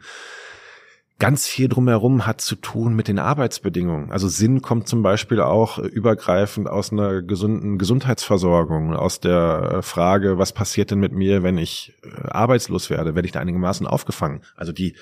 [1.17, 4.11] ganz viel drumherum hat zu tun mit den Arbeitsbedingungen.
[4.11, 10.51] Also Sinn kommt zum Beispiel auch übergreifend aus einer gesunden Gesundheitsversorgung, aus der Frage, was
[10.51, 13.15] passiert denn mit mir, wenn ich äh, arbeitslos werde?
[13.15, 14.41] Werde ich da einigermaßen aufgefangen?
[14.57, 14.95] Also die,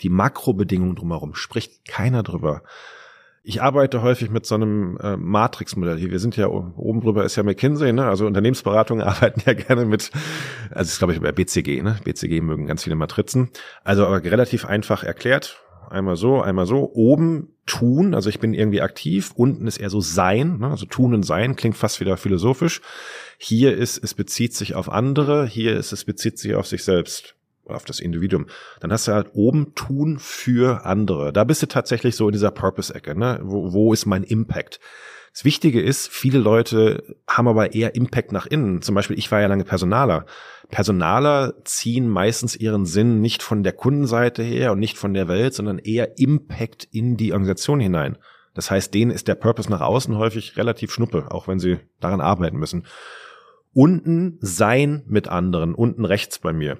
[0.00, 2.62] die Makrobedingungen drumherum spricht keiner drüber.
[3.48, 6.10] Ich arbeite häufig mit so einem äh, Matrix-Modell hier.
[6.10, 8.04] Wir sind ja oben drüber ist ja McKinsey, ne?
[8.06, 10.10] Also Unternehmensberatungen arbeiten ja gerne mit,
[10.70, 11.96] also ist glaube ich bei BCG, ne?
[12.02, 13.50] BCG mögen ganz viele Matrizen.
[13.84, 15.62] Also aber relativ einfach erklärt.
[15.88, 16.90] Einmal so, einmal so.
[16.92, 19.30] Oben tun, also ich bin irgendwie aktiv.
[19.36, 20.68] Unten ist eher so sein, ne?
[20.68, 22.80] also tun und sein klingt fast wieder philosophisch.
[23.38, 25.46] Hier ist, es bezieht sich auf andere.
[25.46, 27.36] Hier ist, es bezieht sich auf sich selbst.
[27.68, 28.46] Auf das Individuum.
[28.80, 31.32] Dann hast du halt oben tun für andere.
[31.32, 33.18] Da bist du tatsächlich so in dieser Purpose-Ecke.
[33.18, 33.40] Ne?
[33.42, 34.80] Wo, wo ist mein Impact?
[35.36, 38.80] Das Wichtige ist, viele Leute haben aber eher Impact nach innen.
[38.80, 40.24] Zum Beispiel, ich war ja lange Personaler.
[40.70, 45.52] Personaler ziehen meistens ihren Sinn nicht von der Kundenseite her und nicht von der Welt,
[45.52, 48.16] sondern eher Impact in die Organisation hinein.
[48.54, 52.22] Das heißt, denen ist der Purpose nach außen häufig relativ schnuppe, auch wenn sie daran
[52.22, 52.86] arbeiten müssen.
[53.74, 56.78] Unten sein mit anderen, unten rechts bei mir.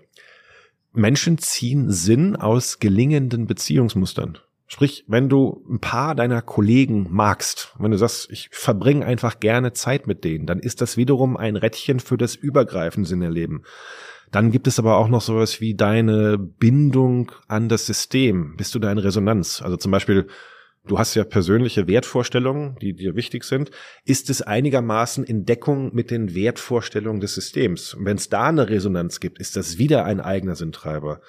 [0.96, 4.38] Menschen ziehen Sinn aus gelingenden Beziehungsmustern.
[4.68, 9.72] Sprich, wenn du ein paar deiner Kollegen magst, wenn du sagst, ich verbringe einfach gerne
[9.72, 13.62] Zeit mit denen, dann ist das wiederum ein Rädchen für das übergreifende Sinnerleben.
[14.32, 18.56] Dann gibt es aber auch noch sowas wie deine Bindung an das System.
[18.56, 19.62] Bist du da in Resonanz?
[19.62, 20.26] Also zum Beispiel,
[20.86, 23.70] du hast ja persönliche Wertvorstellungen, die dir wichtig sind.
[24.04, 27.96] Ist es einigermaßen in Deckung mit den Wertvorstellungen des Systems?
[27.98, 31.20] Wenn es da eine Resonanz gibt, ist das wieder ein eigener Sinntreiber.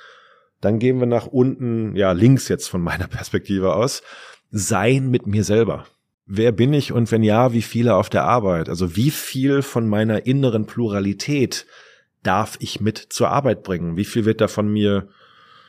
[0.62, 4.02] Dann gehen wir nach unten, ja, links jetzt von meiner Perspektive aus.
[4.50, 5.86] Sein mit mir selber.
[6.26, 8.70] Wer bin ich und wenn ja, wie viele auf der Arbeit?
[8.70, 11.66] Also wie viel von meiner inneren Pluralität
[12.24, 13.96] darf ich mit zur Arbeit bringen?
[13.96, 15.08] Wie viel wird da von mir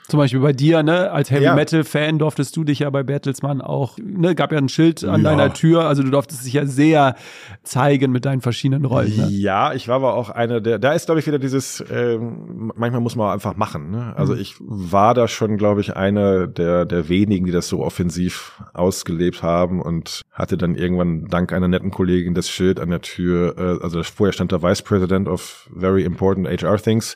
[0.08, 1.54] zum Beispiel bei dir, ne, als Heavy ja.
[1.54, 5.22] Metal Fan durftest du dich ja bei Bertelsmann auch, ne, gab ja ein Schild an
[5.22, 5.30] ja.
[5.30, 7.14] deiner Tür, also du durftest dich ja sehr
[7.62, 9.14] zeigen mit deinen verschiedenen Rollen.
[9.14, 9.26] Ne?
[9.28, 13.02] Ja, ich war aber auch einer der, da ist glaube ich wieder dieses, ähm, manchmal
[13.02, 13.90] muss man einfach machen.
[13.90, 14.14] Ne?
[14.16, 14.40] Also mhm.
[14.40, 19.42] ich war da schon, glaube ich, einer der der wenigen, die das so offensiv ausgelebt
[19.42, 23.84] haben und hatte dann irgendwann dank einer netten Kollegin das Schild an der Tür, äh,
[23.84, 27.14] also vorher stand da Vice President of Very Important HR Things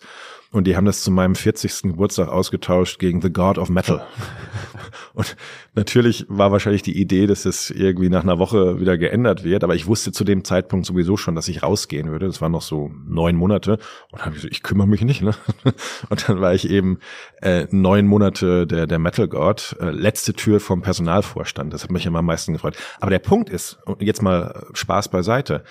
[0.53, 1.83] und die haben das zu meinem 40.
[1.83, 4.07] Geburtstag ausgetauscht gegen The God of Metal.
[5.15, 5.37] Und
[5.75, 9.65] natürlich war wahrscheinlich die Idee, dass es irgendwie nach einer Woche wieder geändert wird.
[9.65, 12.27] Aber ich wusste zu dem Zeitpunkt sowieso schon, dass ich rausgehen würde.
[12.27, 13.79] Das waren noch so neun Monate.
[14.11, 15.23] Und dann habe ich so, ich kümmere mich nicht.
[15.23, 15.35] Ne?
[16.11, 16.99] Und dann war ich eben
[17.41, 19.77] äh, neun Monate der, der Metal God.
[19.81, 21.73] Äh, letzte Tür vom Personalvorstand.
[21.73, 22.77] Das hat mich immer am meisten gefreut.
[23.01, 25.65] Aber der Punkt ist, jetzt mal Spaß beiseite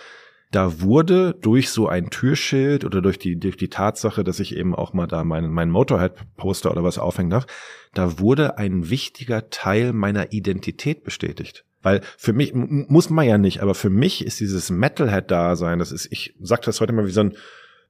[0.52, 4.76] da wurde durch so ein Türschild oder durch die, durch die Tatsache, dass ich eben
[4.76, 7.48] auch mal da meinen, meinen Motorhead-Poster oder was aufhängen darf,
[7.94, 11.66] da wurde ein wichtiger Teil meiner Identität bestätigt.
[11.82, 16.08] Weil für mich, muss man ja nicht, aber für mich ist dieses Metalhead-Dasein, das ist,
[16.12, 17.34] ich sag das heute mal wie so ein,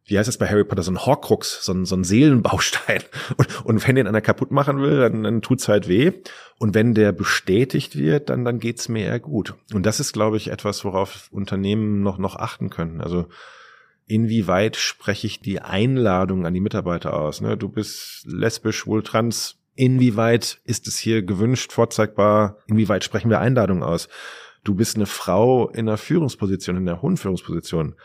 [0.06, 3.04] wie heißt das bei Harry Potter, so ein Horcrux, so ein, so ein Seelenbaustein.
[3.38, 6.12] Und, und wenn den einer kaputt machen will, dann, dann tut's halt weh.
[6.58, 9.56] Und wenn der bestätigt wird, dann, dann geht's mir eher gut.
[9.74, 13.02] Und das ist, glaube ich, etwas, worauf Unternehmen noch, noch achten können.
[13.02, 13.28] Also,
[14.06, 17.42] inwieweit spreche ich die Einladung an die Mitarbeiter aus?
[17.42, 17.58] Ne?
[17.58, 19.58] Du bist lesbisch, wohl trans.
[19.76, 22.58] Inwieweit ist es hier gewünscht, vorzeigbar?
[22.68, 24.10] Inwieweit sprechen wir Einladungen aus?
[24.64, 27.96] Du bist eine Frau in einer Führungsposition, in einer hohen Führungsposition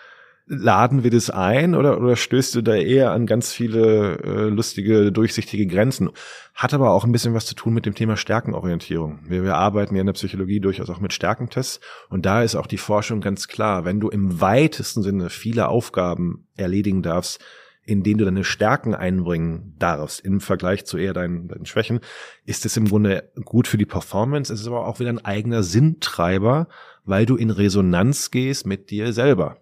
[0.47, 5.11] laden wir das ein oder, oder stößt du da eher an ganz viele äh, lustige,
[5.11, 6.11] durchsichtige Grenzen?
[6.55, 9.21] Hat aber auch ein bisschen was zu tun mit dem Thema Stärkenorientierung.
[9.27, 12.69] Wir, wir arbeiten ja in der Psychologie durchaus auch mit Stärkentests und da ist auch
[12.69, 17.45] die Forschung ganz klar, wenn du im weitesten Sinne viele Aufgaben erledigen darfst,
[17.85, 22.01] in denen du deine Stärken einbringen darfst im Vergleich zu eher deinen, deinen Schwächen,
[22.45, 24.53] ist es im Grunde gut für die Performance.
[24.53, 26.69] Es ist aber auch wieder ein eigener Sinntreiber,
[27.05, 29.59] weil du in Resonanz gehst mit dir selber.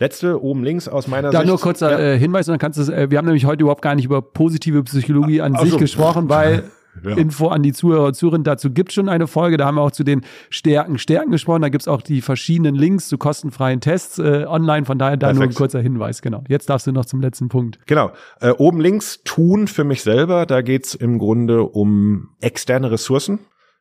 [0.00, 1.42] Letzte oben links aus meiner da Sicht.
[1.42, 2.14] Da nur kurzer ja.
[2.14, 4.22] äh, Hinweis, und dann kannst du äh, wir haben nämlich heute überhaupt gar nicht über
[4.22, 5.66] positive Psychologie an also.
[5.66, 6.64] sich gesprochen, weil
[7.04, 7.16] ja.
[7.16, 8.44] Info an die Zuhörer und Zuhörerinnen.
[8.44, 9.58] Dazu gibt es schon eine Folge.
[9.58, 11.60] Da haben wir auch zu den Stärken, Stärken gesprochen.
[11.60, 14.86] Da gibt es auch die verschiedenen Links zu kostenfreien Tests äh, online.
[14.86, 15.38] Von daher da Perfekt.
[15.38, 16.22] nur ein kurzer Hinweis.
[16.22, 16.44] Genau.
[16.48, 17.78] Jetzt darfst du noch zum letzten Punkt.
[17.86, 18.10] Genau.
[18.40, 20.46] Äh, oben links tun für mich selber.
[20.46, 23.40] Da geht es im Grunde um externe Ressourcen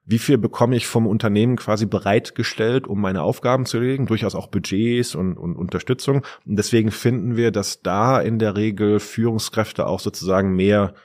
[0.10, 4.47] wie viel bekomme ich vom Unternehmen quasi bereitgestellt, um meine Aufgaben zu erledigen, durchaus auch
[4.47, 6.26] Budgets und, und Unterstützung.
[6.47, 10.95] Und deswegen finden wir, dass da in der Regel Führungskräfte auch sozusagen mehr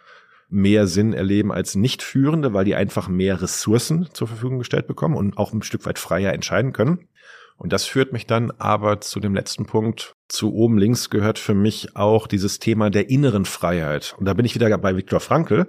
[0.48, 5.36] mehr Sinn erleben als Nicht-Führende, weil die einfach mehr Ressourcen zur Verfügung gestellt bekommen und
[5.36, 7.08] auch ein Stück weit freier entscheiden können.
[7.56, 10.14] Und das führt mich dann aber zu dem letzten Punkt.
[10.28, 14.14] Zu oben links gehört für mich auch dieses Thema der inneren Freiheit.
[14.18, 15.66] Und da bin ich wieder bei Viktor Frankl,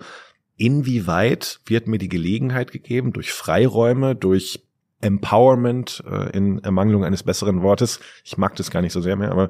[0.58, 4.64] inwieweit wird mir die Gelegenheit gegeben, durch Freiräume, durch
[5.02, 9.32] Empowerment, äh, in Ermangelung eines besseren Wortes, ich mag das gar nicht so sehr mehr,
[9.32, 9.50] aber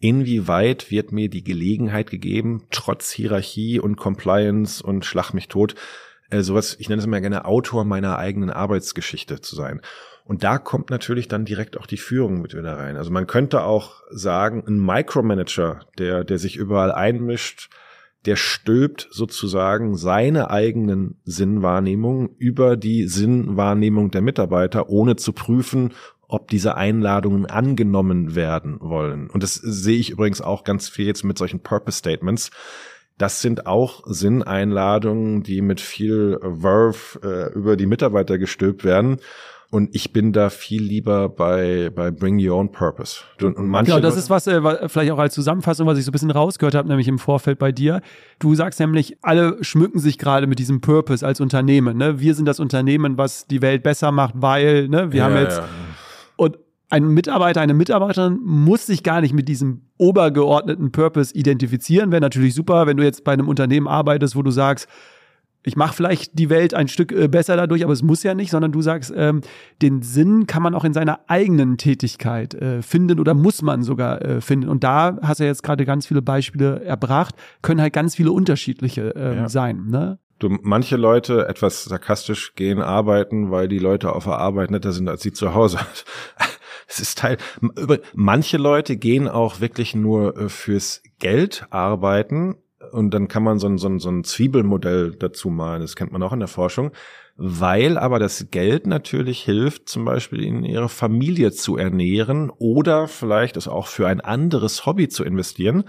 [0.00, 5.74] inwieweit wird mir die Gelegenheit gegeben, trotz Hierarchie und Compliance und Schlag mich tot,
[6.30, 9.80] äh, sowas, ich nenne es immer gerne Autor meiner eigenen Arbeitsgeschichte zu sein.
[10.24, 12.96] Und da kommt natürlich dann direkt auch die Führung mit wieder rein.
[12.96, 17.68] Also man könnte auch sagen, ein Micromanager, der, der sich überall einmischt,
[18.26, 25.92] der stülpt sozusagen seine eigenen Sinnwahrnehmungen über die Sinnwahrnehmung der Mitarbeiter, ohne zu prüfen,
[26.26, 29.28] ob diese Einladungen angenommen werden wollen.
[29.28, 32.50] Und das sehe ich übrigens auch ganz viel jetzt mit solchen Purpose Statements.
[33.18, 39.18] das sind auch Sinneinladungen, die mit viel Verve äh, über die Mitarbeiter gestülpt werden.
[39.74, 43.22] Und ich bin da viel lieber bei, bei Bring Your Own Purpose.
[43.42, 46.10] Und, und manche genau, das ist was, äh, vielleicht auch als Zusammenfassung, was ich so
[46.10, 48.00] ein bisschen rausgehört habe, nämlich im Vorfeld bei dir.
[48.38, 51.96] Du sagst nämlich, alle schmücken sich gerade mit diesem Purpose als Unternehmen.
[51.96, 52.20] Ne?
[52.20, 55.58] Wir sind das Unternehmen, was die Welt besser macht, weil ne, wir ja, haben jetzt.
[55.58, 55.64] Ja.
[56.36, 56.56] Und
[56.88, 62.12] ein Mitarbeiter, eine Mitarbeiterin muss sich gar nicht mit diesem obergeordneten Purpose identifizieren.
[62.12, 64.86] Wäre natürlich super, wenn du jetzt bei einem Unternehmen arbeitest, wo du sagst,
[65.64, 68.50] ich mache vielleicht die Welt ein Stück äh, besser dadurch, aber es muss ja nicht,
[68.50, 69.40] sondern du sagst, ähm,
[69.80, 74.22] den Sinn kann man auch in seiner eigenen Tätigkeit äh, finden oder muss man sogar
[74.22, 74.68] äh, finden.
[74.68, 78.32] Und da hast du ja jetzt gerade ganz viele Beispiele erbracht, können halt ganz viele
[78.32, 79.48] unterschiedliche äh, ja.
[79.48, 79.86] sein.
[79.88, 80.18] Ne?
[80.38, 85.08] Du, manche Leute, etwas sarkastisch, gehen arbeiten, weil die Leute auf der Arbeit netter sind
[85.08, 85.78] als sie zu Hause.
[86.88, 87.38] es ist Teil.
[88.14, 92.56] Manche Leute gehen auch wirklich nur äh, fürs Geld arbeiten
[92.92, 95.82] und dann kann man so ein, so ein, so ein Zwiebelmodell dazu malen.
[95.82, 96.92] Das kennt man auch in der Forschung.
[97.36, 103.56] Weil aber das Geld natürlich hilft, zum Beispiel in ihre Familie zu ernähren oder vielleicht
[103.56, 105.84] es auch für ein anderes Hobby zu investieren.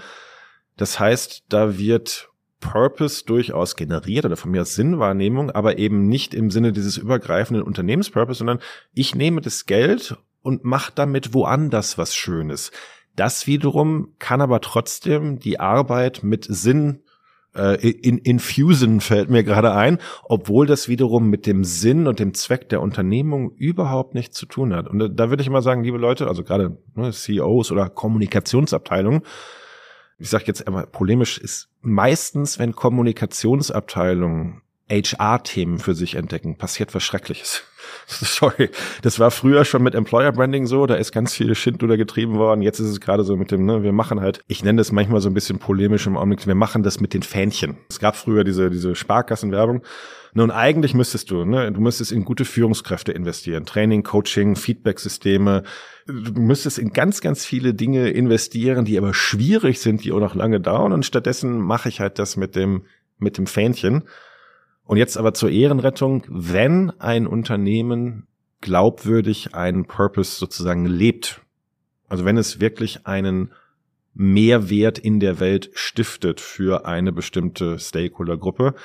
[0.75, 2.29] Das heißt, da wird
[2.59, 7.63] Purpose durchaus generiert oder von mir aus Sinnwahrnehmung, aber eben nicht im Sinne dieses übergreifenden
[7.63, 8.59] Unternehmenspurpose, sondern
[8.93, 12.71] ich nehme das Geld und mache damit woanders was Schönes.
[13.15, 17.01] Das wiederum kann aber trotzdem die Arbeit mit Sinn
[17.55, 22.33] äh, in infusen fällt mir gerade ein, obwohl das wiederum mit dem Sinn und dem
[22.33, 24.87] Zweck der Unternehmung überhaupt nichts zu tun hat.
[24.87, 29.21] Und da, da würde ich mal sagen, liebe Leute, also gerade ne, CEOs oder Kommunikationsabteilungen,
[30.17, 37.03] ich sage jetzt einmal polemisch, ist meistens, wenn Kommunikationsabteilungen HR-Themen für sich entdecken, passiert was
[37.03, 37.63] Schreckliches.
[38.07, 38.69] Sorry,
[39.01, 42.61] das war früher schon mit Employer Branding so, da ist ganz viel Schindluder getrieben worden.
[42.61, 45.21] Jetzt ist es gerade so mit dem, ne, wir machen halt, ich nenne das manchmal
[45.21, 47.77] so ein bisschen polemisch im Augenblick, wir machen das mit den Fähnchen.
[47.89, 49.81] Es gab früher diese, diese Sparkassenwerbung.
[50.37, 53.65] Nun, eigentlich müsstest du, ne, du müsstest in gute Führungskräfte investieren.
[53.65, 55.63] Training, Coaching, Feedback-Systeme.
[56.07, 60.35] Du müsstest in ganz, ganz viele Dinge investieren, die aber schwierig sind, die auch noch
[60.35, 60.91] lange dauern.
[60.91, 62.83] Und stattdessen mache ich halt das mit dem,
[63.17, 64.03] mit dem Fähnchen.
[64.85, 68.27] Und jetzt aber zur Ehrenrettung, wenn ein Unternehmen
[68.61, 71.41] glaubwürdig einen Purpose sozusagen lebt,
[72.07, 73.51] also wenn es wirklich einen
[74.13, 78.75] Mehrwert in der Welt stiftet für eine bestimmte Stakeholdergruppe,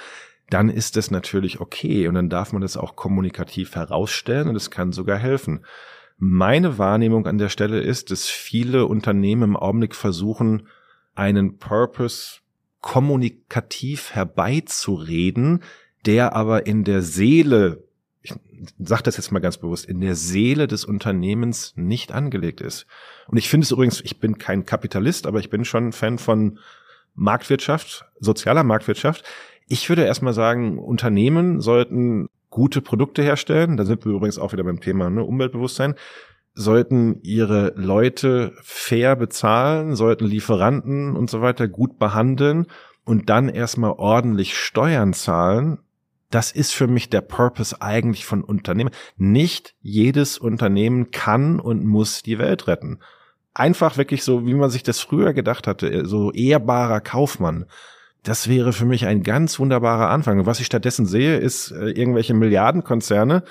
[0.48, 4.70] dann ist das natürlich okay und dann darf man das auch kommunikativ herausstellen und es
[4.70, 5.64] kann sogar helfen.
[6.18, 10.66] Meine Wahrnehmung an der Stelle ist, dass viele Unternehmen im Augenblick versuchen,
[11.14, 12.40] einen Purpose
[12.80, 15.62] kommunikativ herbeizureden,
[16.06, 17.84] der aber in der Seele,
[18.22, 18.34] ich
[18.78, 22.86] sage das jetzt mal ganz bewusst, in der Seele des Unternehmens nicht angelegt ist.
[23.28, 26.58] Und ich finde es übrigens, ich bin kein Kapitalist, aber ich bin schon Fan von
[27.14, 29.24] Marktwirtschaft, sozialer Marktwirtschaft.
[29.66, 33.76] Ich würde erstmal sagen, Unternehmen sollten gute Produkte herstellen.
[33.76, 35.94] Da sind wir übrigens auch wieder beim Thema ne, Umweltbewusstsein
[36.54, 42.66] sollten ihre Leute fair bezahlen, sollten Lieferanten und so weiter gut behandeln
[43.04, 45.78] und dann erstmal ordentlich Steuern zahlen
[46.30, 48.90] das ist für mich der Purpose eigentlich von Unternehmen.
[49.16, 53.00] Nicht jedes Unternehmen kann und muss die Welt retten.
[53.52, 57.66] Einfach wirklich so, wie man sich das früher gedacht hatte, so ehrbarer Kaufmann.
[58.22, 60.46] Das wäre für mich ein ganz wunderbarer Anfang.
[60.46, 63.42] Was ich stattdessen sehe, ist äh, irgendwelche Milliardenkonzerne,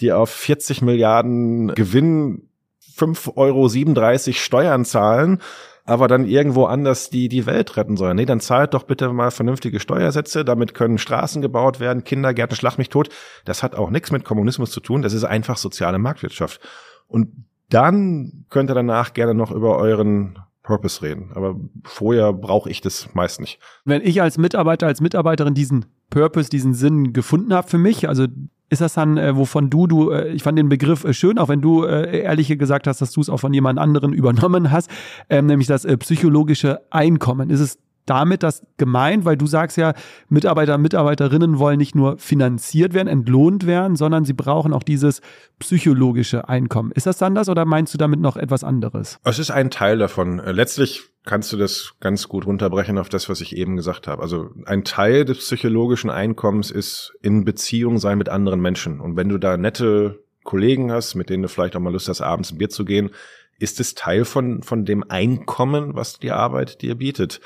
[0.00, 2.48] die auf 40 Milliarden Gewinn
[2.96, 5.40] 5,37 Euro Steuern zahlen
[5.84, 8.16] aber dann irgendwo anders die, die Welt retten sollen.
[8.16, 12.78] Nee, dann zahlt doch bitte mal vernünftige Steuersätze, damit können Straßen gebaut werden, Kindergärten, schlag
[12.78, 13.10] mich tot.
[13.44, 16.60] Das hat auch nichts mit Kommunismus zu tun, das ist einfach soziale Marktwirtschaft.
[17.06, 17.32] Und
[17.68, 21.30] dann könnt ihr danach gerne noch über euren Purpose reden.
[21.34, 23.58] Aber vorher brauche ich das meist nicht.
[23.84, 28.26] Wenn ich als Mitarbeiter, als Mitarbeiterin diesen Purpose, diesen Sinn gefunden habe für mich, also
[28.70, 31.48] ist das dann, äh, wovon du, du, äh, ich fand den Begriff äh, schön, auch
[31.48, 34.90] wenn du äh, ehrlich gesagt hast, dass du es auch von jemand anderen übernommen hast,
[35.30, 37.50] ähm, nämlich das äh, psychologische Einkommen.
[37.50, 39.94] Ist es damit das gemeint, weil du sagst ja,
[40.28, 45.20] Mitarbeiter, Mitarbeiterinnen wollen nicht nur finanziert werden, entlohnt werden, sondern sie brauchen auch dieses
[45.58, 46.92] psychologische Einkommen.
[46.92, 49.18] Ist das dann das oder meinst du damit noch etwas anderes?
[49.24, 50.38] Es ist ein Teil davon.
[50.38, 54.22] Letztlich kannst du das ganz gut runterbrechen auf das, was ich eben gesagt habe.
[54.22, 59.00] Also ein Teil des psychologischen Einkommens ist in Beziehung sein mit anderen Menschen.
[59.00, 62.20] Und wenn du da nette Kollegen hast, mit denen du vielleicht auch mal Lust hast,
[62.20, 63.10] abends ein Bier zu gehen,
[63.58, 67.40] ist es Teil von, von dem Einkommen, was die Arbeit dir bietet.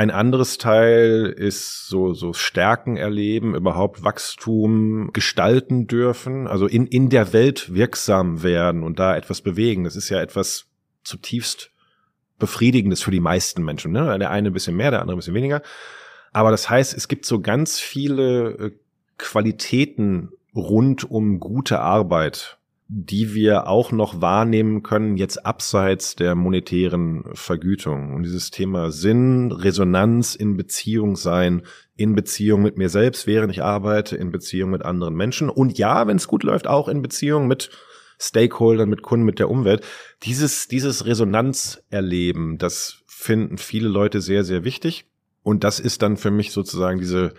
[0.00, 7.10] Ein anderes Teil ist so, so Stärken erleben, überhaupt Wachstum gestalten dürfen, also in, in
[7.10, 9.84] der Welt wirksam werden und da etwas bewegen.
[9.84, 10.64] Das ist ja etwas
[11.04, 11.70] zutiefst
[12.38, 13.92] Befriedigendes für die meisten Menschen.
[13.92, 14.18] Ne?
[14.18, 15.60] Der eine ein bisschen mehr, der andere ein bisschen weniger.
[16.32, 18.70] Aber das heißt, es gibt so ganz viele äh,
[19.18, 22.56] Qualitäten rund um gute Arbeit,
[22.92, 28.12] die wir auch noch wahrnehmen können, jetzt abseits der monetären Vergütung.
[28.14, 31.62] Und dieses Thema Sinn, Resonanz in Beziehung sein,
[31.94, 35.50] in Beziehung mit mir selbst, während ich arbeite, in Beziehung mit anderen Menschen.
[35.50, 37.70] Und ja, wenn es gut läuft, auch in Beziehung mit
[38.18, 39.84] Stakeholdern, mit Kunden, mit der Umwelt.
[40.24, 45.06] Dieses, dieses Resonanzerleben, das finden viele Leute sehr, sehr wichtig.
[45.44, 47.34] Und das ist dann für mich sozusagen diese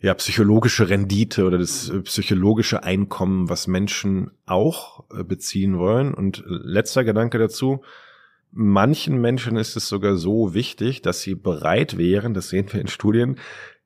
[0.00, 6.14] ja, psychologische Rendite oder das äh, psychologische Einkommen, was Menschen auch äh, beziehen wollen.
[6.14, 7.82] Und letzter Gedanke dazu.
[8.50, 12.88] Manchen Menschen ist es sogar so wichtig, dass sie bereit wären, das sehen wir in
[12.88, 13.38] Studien,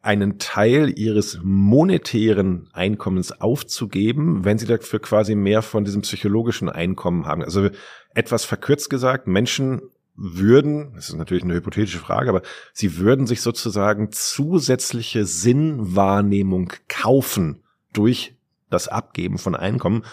[0.02, 7.26] einen Teil ihres monetären Einkommens aufzugeben, wenn sie dafür quasi mehr von diesem psychologischen Einkommen
[7.26, 7.42] haben.
[7.42, 7.70] Also
[8.14, 9.80] etwas verkürzt gesagt, Menschen
[10.22, 12.42] würden, das ist natürlich eine hypothetische Frage, aber
[12.72, 17.62] sie würden sich sozusagen zusätzliche Sinnwahrnehmung kaufen
[17.92, 18.36] durch
[18.70, 20.04] das Abgeben von Einkommen,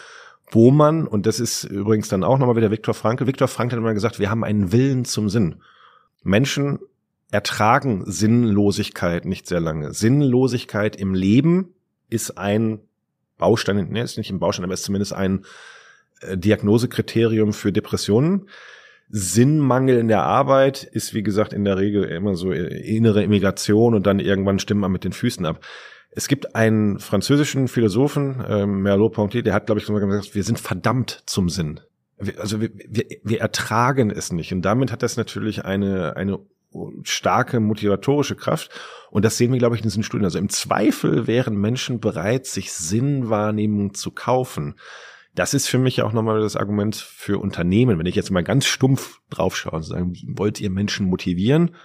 [0.51, 3.79] wo man, und das ist übrigens dann auch nochmal wieder Viktor Frankl, Viktor Frankl hat
[3.79, 5.61] immer gesagt, wir haben einen Willen zum Sinn.
[6.23, 6.79] Menschen
[7.29, 9.93] ertragen Sinnlosigkeit nicht sehr lange.
[9.93, 11.75] Sinnlosigkeit im Leben
[12.09, 12.79] ist ein
[13.37, 15.45] Baustein, ne, ist nicht ein Baustein, aber ist zumindest ein
[16.21, 18.49] äh, Diagnosekriterium für Depressionen.
[19.09, 24.05] Sinnmangel in der Arbeit ist, wie gesagt, in der Regel immer so innere Immigration und
[24.05, 25.65] dann irgendwann stimmt man mit den Füßen ab.
[26.11, 31.23] Es gibt einen französischen Philosophen, äh, Merleau-Ponty, der hat, glaube ich, gesagt, wir sind verdammt
[31.25, 31.79] zum Sinn.
[32.17, 34.51] Wir, also wir, wir, wir ertragen es nicht.
[34.51, 36.39] Und damit hat das natürlich eine, eine
[37.03, 38.69] starke motivatorische Kraft.
[39.11, 40.25] Und das sehen wir, glaube ich, in diesen Studien.
[40.25, 44.75] Also im Zweifel wären Menschen bereit, sich Sinnwahrnehmung zu kaufen.
[45.35, 47.99] Das ist für mich auch nochmal das Argument für Unternehmen.
[47.99, 51.75] Wenn ich jetzt mal ganz stumpf draufschaue und sagen, wollt ihr Menschen motivieren?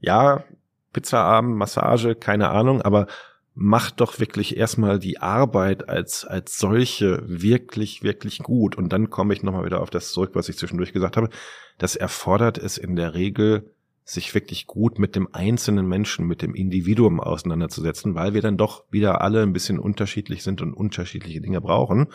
[0.00, 0.44] Ja,
[0.92, 3.06] Pizzaabend, Massage, keine Ahnung, aber
[3.54, 8.76] macht doch wirklich erstmal die Arbeit als, als solche wirklich, wirklich gut.
[8.76, 11.30] Und dann komme ich nochmal wieder auf das zurück, was ich zwischendurch gesagt habe.
[11.78, 13.70] Das erfordert es in der Regel,
[14.04, 18.84] sich wirklich gut mit dem einzelnen Menschen, mit dem Individuum auseinanderzusetzen, weil wir dann doch
[18.90, 22.08] wieder alle ein bisschen unterschiedlich sind und unterschiedliche Dinge brauchen.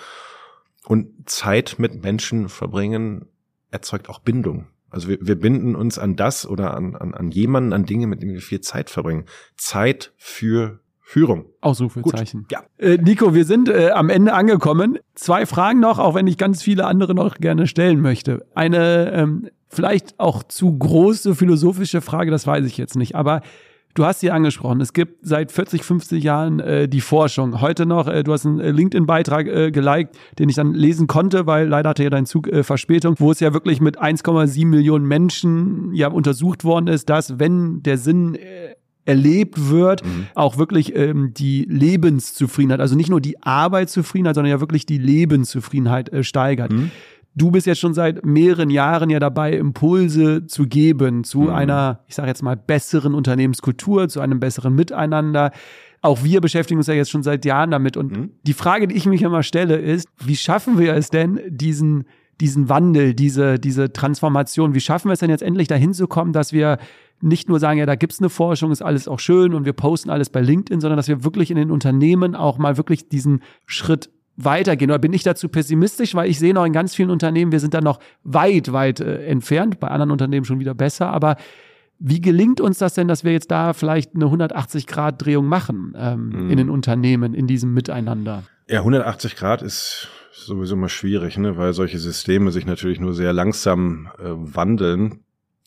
[0.86, 3.28] Und Zeit mit Menschen verbringen
[3.70, 4.68] erzeugt auch Bindung.
[4.90, 8.22] Also wir, wir binden uns an das oder an, an, an jemanden, an Dinge, mit
[8.22, 9.26] denen wir viel Zeit verbringen.
[9.56, 11.46] Zeit für Führung.
[11.62, 12.42] Ausrufezeichen.
[12.44, 12.64] Gut, ja.
[12.78, 15.00] Äh, Nico, wir sind äh, am Ende angekommen.
[15.16, 18.46] Zwei Fragen noch, auch wenn ich ganz viele andere noch gerne stellen möchte.
[18.54, 23.16] Eine ähm, vielleicht auch zu große philosophische Frage, das weiß ich jetzt nicht.
[23.16, 23.42] Aber
[23.94, 24.82] Du hast sie angesprochen.
[24.82, 27.62] Es gibt seit 40, 50 Jahren äh, die Forschung.
[27.62, 31.46] Heute noch, äh, du hast einen äh, LinkedIn-Beitrag äh, geliked, den ich dann lesen konnte,
[31.46, 35.06] weil leider hatte ja dein Zug äh, Verspätung, wo es ja wirklich mit 1,7 Millionen
[35.06, 38.76] Menschen ja untersucht worden ist, dass wenn der Sinn äh,
[39.06, 40.28] erlebt wird, mhm.
[40.36, 46.10] auch wirklich ähm, die Lebenszufriedenheit, also nicht nur die Arbeitszufriedenheit, sondern ja wirklich die Lebenszufriedenheit
[46.14, 46.72] äh, steigert.
[46.72, 46.92] Mhm.
[47.34, 51.50] Du bist jetzt schon seit mehreren Jahren ja dabei, Impulse zu geben zu mhm.
[51.50, 55.52] einer, ich sage jetzt mal, besseren Unternehmenskultur, zu einem besseren Miteinander.
[56.02, 57.96] Auch wir beschäftigen uns ja jetzt schon seit Jahren damit.
[57.96, 58.32] Und mhm.
[58.44, 62.06] die Frage, die ich mich immer stelle, ist, wie schaffen wir es denn, diesen,
[62.42, 66.34] diesen Wandel, diese, diese Transformation, wie schaffen wir es denn jetzt endlich dahin zu kommen,
[66.34, 66.80] dass wir
[67.22, 70.10] nicht nur sagen, ja, da gibt's eine Forschung, ist alles auch schön und wir posten
[70.10, 74.10] alles bei LinkedIn, sondern dass wir wirklich in den Unternehmen auch mal wirklich diesen Schritt
[74.44, 74.92] weitergehen?
[74.92, 76.16] Oder bin ich dazu pessimistisch?
[76.16, 79.26] Weil ich sehe noch in ganz vielen Unternehmen, wir sind da noch weit, weit äh,
[79.26, 81.10] entfernt, bei anderen Unternehmen schon wieder besser.
[81.10, 81.36] Aber
[82.00, 86.50] wie gelingt uns das denn, dass wir jetzt da vielleicht eine 180-Grad-Drehung machen ähm, mhm.
[86.50, 88.44] in den Unternehmen, in diesem Miteinander?
[88.68, 91.58] Ja, 180 Grad ist sowieso mal schwierig, ne?
[91.58, 95.24] weil solche Systeme sich natürlich nur sehr langsam äh, wandeln.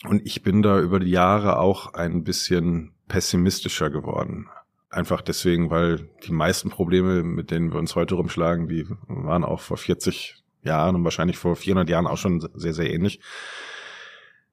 [0.09, 4.49] Und ich bin da über die Jahre auch ein bisschen pessimistischer geworden.
[4.95, 9.61] Einfach deswegen, weil die meisten Probleme, mit denen wir uns heute rumschlagen, die waren auch
[9.61, 13.19] vor 40 Jahren und wahrscheinlich vor 400 Jahren auch schon sehr, sehr ähnlich.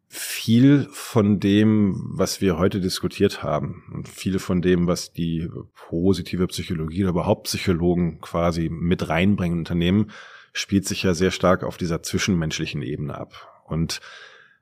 [0.08, 6.48] Viel von dem, was wir heute diskutiert haben und viel von dem, was die positive
[6.48, 10.12] Psychologie oder überhaupt Psychologen quasi mit reinbringen in Unternehmen,
[10.54, 13.64] spielt sich ja sehr stark auf dieser zwischenmenschlichen Ebene ab.
[13.66, 14.02] Und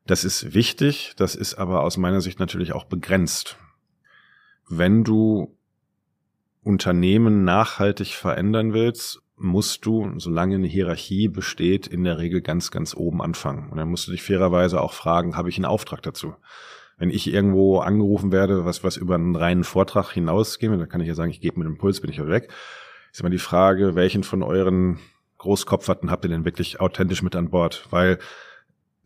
[0.05, 3.57] das ist wichtig, das ist aber aus meiner Sicht natürlich auch begrenzt.
[4.67, 5.55] Wenn du
[6.69, 12.95] Unternehmen nachhaltig verändern willst, musst du, solange eine Hierarchie besteht, in der Regel ganz, ganz
[12.95, 13.69] oben anfangen.
[13.71, 16.35] Und dann musst du dich fairerweise auch fragen, habe ich einen Auftrag dazu?
[16.99, 21.07] Wenn ich irgendwo angerufen werde, was, was über einen reinen Vortrag hinausgeht, dann kann ich
[21.07, 22.51] ja sagen, ich gebe mit Impuls, bin ich halt weg.
[23.11, 24.99] Ist immer die Frage, welchen von euren
[25.39, 27.87] Großkopferten habt ihr denn wirklich authentisch mit an Bord?
[27.89, 28.19] Weil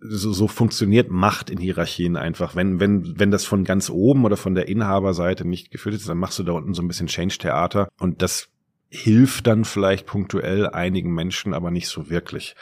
[0.05, 2.55] so, so funktioniert Macht in Hierarchien einfach.
[2.55, 6.17] Wenn, wenn, wenn das von ganz oben oder von der Inhaberseite nicht geführt ist, dann
[6.17, 8.49] machst du da unten so ein bisschen Change-Theater und das
[8.89, 12.55] hilft dann vielleicht punktuell einigen Menschen, aber nicht so wirklich.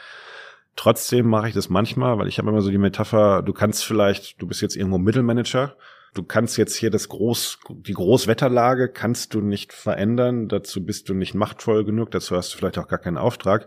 [0.76, 4.40] Trotzdem mache ich das manchmal, weil ich habe immer so die Metapher, du kannst vielleicht,
[4.40, 5.76] du bist jetzt irgendwo Mittelmanager,
[6.14, 11.14] du kannst jetzt hier das Groß, die Großwetterlage kannst du nicht verändern, dazu bist du
[11.14, 13.66] nicht machtvoll genug, dazu hast du vielleicht auch gar keinen Auftrag.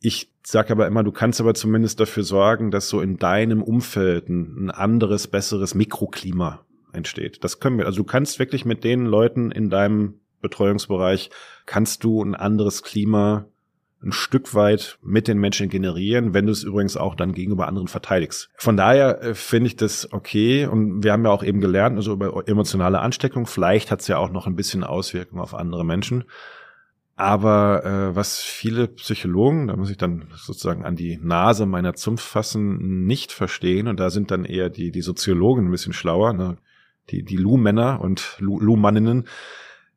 [0.00, 4.28] Ich sage aber immer, du kannst aber zumindest dafür sorgen, dass so in deinem Umfeld
[4.28, 7.44] ein, ein anderes, besseres Mikroklima entsteht.
[7.44, 11.30] Das können wir, also du kannst wirklich mit den Leuten in deinem Betreuungsbereich,
[11.66, 13.46] kannst du ein anderes Klima
[14.02, 17.88] ein Stück weit mit den Menschen generieren, wenn du es übrigens auch dann gegenüber anderen
[17.88, 18.48] verteidigst.
[18.56, 22.14] Von daher äh, finde ich das okay und wir haben ja auch eben gelernt, also
[22.14, 26.24] über emotionale Ansteckung, vielleicht hat es ja auch noch ein bisschen Auswirkungen auf andere Menschen.
[27.20, 32.24] Aber äh, was viele Psychologen, da muss ich dann sozusagen an die Nase meiner Zunft
[32.24, 36.56] fassen, nicht verstehen, und da sind dann eher die, die Soziologen ein bisschen schlauer, ne?
[37.10, 39.28] die, die Lu-Männer und Lu-Manninnen,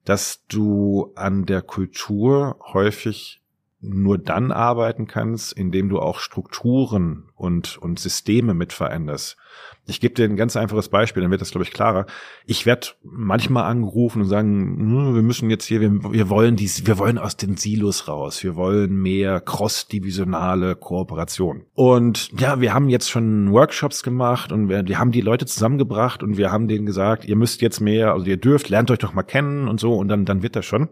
[0.04, 3.42] dass du an der Kultur häufig
[3.84, 9.38] nur dann arbeiten kannst, indem du auch Strukturen und, und Systeme mit veränderst.
[9.86, 12.06] Ich gebe dir ein ganz einfaches Beispiel, dann wird das, glaube ich, klarer.
[12.46, 16.88] Ich werde manchmal angerufen und sagen, hm, wir müssen jetzt hier, wir, wir wollen dies,
[16.88, 21.66] wir wollen aus den Silos raus, wir wollen mehr cross-divisionale Kooperation.
[21.74, 26.24] Und ja, wir haben jetzt schon Workshops gemacht und wir, wir haben die Leute zusammengebracht
[26.24, 29.14] und wir haben denen gesagt, ihr müsst jetzt mehr, also ihr dürft, lernt euch doch
[29.14, 30.90] mal kennen und so und dann, dann wird das schon.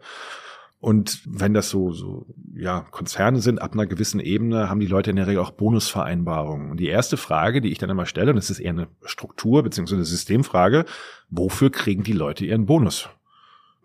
[0.82, 2.26] Und wenn das so, so,
[2.56, 6.72] ja, Konzerne sind, ab einer gewissen Ebene, haben die Leute in der Regel auch Bonusvereinbarungen.
[6.72, 9.62] Und die erste Frage, die ich dann immer stelle, und das ist eher eine Struktur-
[9.62, 9.94] bzw.
[9.94, 10.86] eine Systemfrage,
[11.30, 13.10] wofür kriegen die Leute ihren Bonus?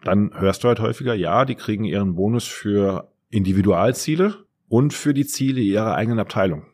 [0.05, 5.27] Dann hörst du halt häufiger, ja, die kriegen ihren Bonus für Individualziele und für die
[5.27, 6.65] Ziele ihrer eigenen Abteilung.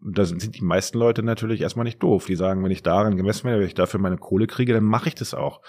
[0.00, 2.24] Da sind die meisten Leute natürlich erstmal nicht doof.
[2.24, 5.08] Die sagen, wenn ich daran gemessen werde, wenn ich dafür meine Kohle kriege, dann mache
[5.08, 5.60] ich das auch.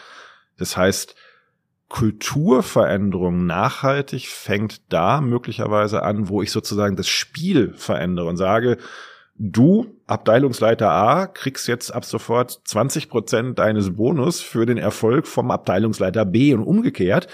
[0.58, 1.16] Das heißt,
[1.90, 8.78] Kulturveränderung nachhaltig fängt da möglicherweise an, wo ich sozusagen das Spiel verändere und sage,
[9.36, 15.50] du, Abteilungsleiter A, kriegst jetzt ab sofort 20 Prozent deines Bonus für den Erfolg vom
[15.50, 17.28] Abteilungsleiter B und umgekehrt.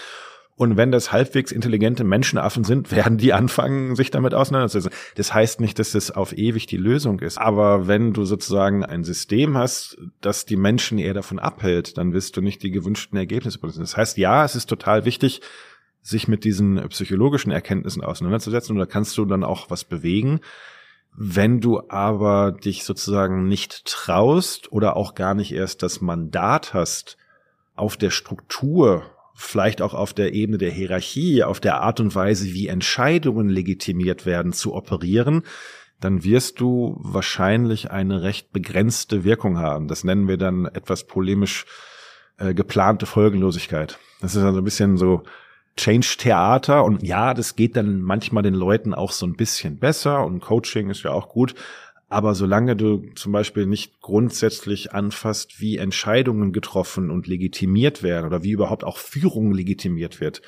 [0.57, 4.97] Und wenn das halbwegs intelligente Menschenaffen sind, werden die anfangen, sich damit auseinanderzusetzen.
[5.15, 7.37] Das heißt nicht, dass das auf ewig die Lösung ist.
[7.37, 12.37] Aber wenn du sozusagen ein System hast, das die Menschen eher davon abhält, dann wirst
[12.37, 13.79] du nicht die gewünschten Ergebnisse bekommen.
[13.79, 15.41] Das heißt, ja, es ist total wichtig,
[16.01, 18.75] sich mit diesen psychologischen Erkenntnissen auseinanderzusetzen.
[18.75, 20.39] Und da kannst du dann auch was bewegen.
[21.17, 27.17] Wenn du aber dich sozusagen nicht traust oder auch gar nicht erst das Mandat hast,
[27.75, 32.53] auf der Struktur vielleicht auch auf der Ebene der Hierarchie, auf der Art und Weise,
[32.53, 35.43] wie Entscheidungen legitimiert werden, zu operieren,
[35.99, 39.87] dann wirst du wahrscheinlich eine recht begrenzte Wirkung haben.
[39.87, 41.65] Das nennen wir dann etwas polemisch
[42.37, 43.99] äh, geplante Folgenlosigkeit.
[44.21, 45.23] Das ist also ein bisschen so
[45.77, 50.39] Change-Theater und ja, das geht dann manchmal den Leuten auch so ein bisschen besser und
[50.39, 51.53] Coaching ist ja auch gut,
[52.15, 58.41] aber solange du zum Beispiel nicht grundsätzlich anfasst, wie Entscheidungen getroffen und legitimiert werden oder
[58.41, 60.41] wie überhaupt auch Führung legitimiert wird,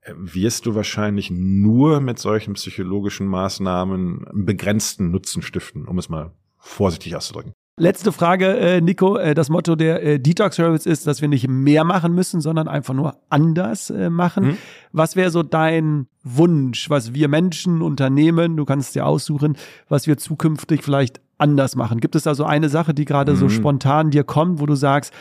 [0.00, 6.08] äh, wirst du wahrscheinlich nur mit solchen psychologischen Maßnahmen einen begrenzten Nutzen stiften, um es
[6.08, 7.52] mal vorsichtig auszudrücken.
[7.80, 9.16] Letzte Frage, äh, Nico.
[9.16, 12.68] Äh, das Motto der äh, Detox Service ist, dass wir nicht mehr machen müssen, sondern
[12.68, 14.44] einfach nur anders äh, machen.
[14.44, 14.56] Mhm.
[14.92, 19.56] Was wäre so dein Wunsch, was wir Menschen, Unternehmen, du kannst dir aussuchen,
[19.88, 22.00] was wir zukünftig vielleicht anders machen?
[22.00, 23.36] Gibt es da so eine Sache, die gerade mhm.
[23.36, 25.14] so spontan dir kommt, wo du sagst,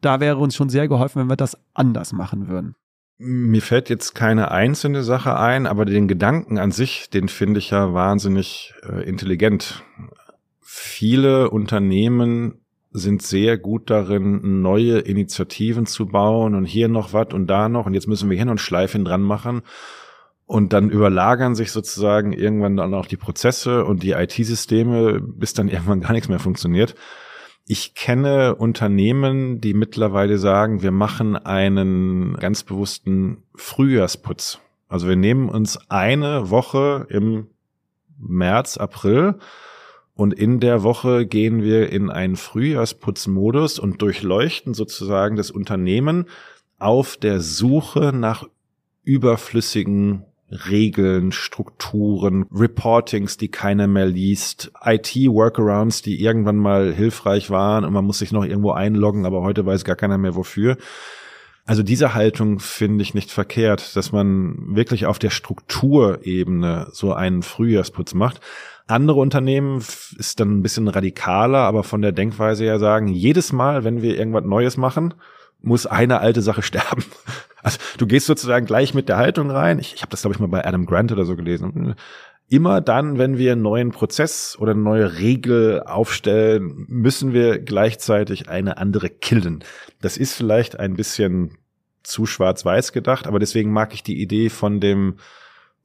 [0.00, 2.74] da wäre uns schon sehr geholfen, wenn wir das anders machen würden?
[3.18, 7.70] Mir fällt jetzt keine einzelne Sache ein, aber den Gedanken an sich, den finde ich
[7.70, 9.84] ja wahnsinnig äh, intelligent
[10.64, 17.48] viele Unternehmen sind sehr gut darin, neue Initiativen zu bauen und hier noch was und
[17.48, 19.62] da noch und jetzt müssen wir hier noch ein Schleifchen dran machen.
[20.46, 25.68] Und dann überlagern sich sozusagen irgendwann dann auch die Prozesse und die IT-Systeme, bis dann
[25.70, 26.94] irgendwann gar nichts mehr funktioniert.
[27.66, 34.60] Ich kenne Unternehmen, die mittlerweile sagen, wir machen einen ganz bewussten Frühjahrsputz.
[34.88, 37.48] Also wir nehmen uns eine Woche im
[38.18, 39.38] März, April
[40.14, 46.26] und in der Woche gehen wir in einen Frühjahrsputzmodus und durchleuchten sozusagen das Unternehmen
[46.78, 48.44] auf der Suche nach
[49.02, 57.92] überflüssigen Regeln, Strukturen, Reportings, die keiner mehr liest, IT-Workarounds, die irgendwann mal hilfreich waren und
[57.92, 60.76] man muss sich noch irgendwo einloggen, aber heute weiß gar keiner mehr wofür.
[61.66, 67.42] Also diese Haltung finde ich nicht verkehrt, dass man wirklich auf der Strukturebene so einen
[67.42, 68.40] Frühjahrsputz macht.
[68.86, 69.78] Andere Unternehmen
[70.18, 74.18] ist dann ein bisschen radikaler, aber von der Denkweise her sagen, jedes Mal, wenn wir
[74.18, 75.14] irgendwas Neues machen,
[75.60, 77.04] muss eine alte Sache sterben.
[77.62, 79.78] Also du gehst sozusagen gleich mit der Haltung rein.
[79.78, 81.94] Ich, ich habe das, glaube ich, mal bei Adam Grant oder so gelesen.
[82.50, 88.50] Immer dann, wenn wir einen neuen Prozess oder eine neue Regel aufstellen, müssen wir gleichzeitig
[88.50, 89.64] eine andere killen.
[90.02, 91.56] Das ist vielleicht ein bisschen
[92.02, 95.16] zu schwarz-weiß gedacht, aber deswegen mag ich die Idee von dem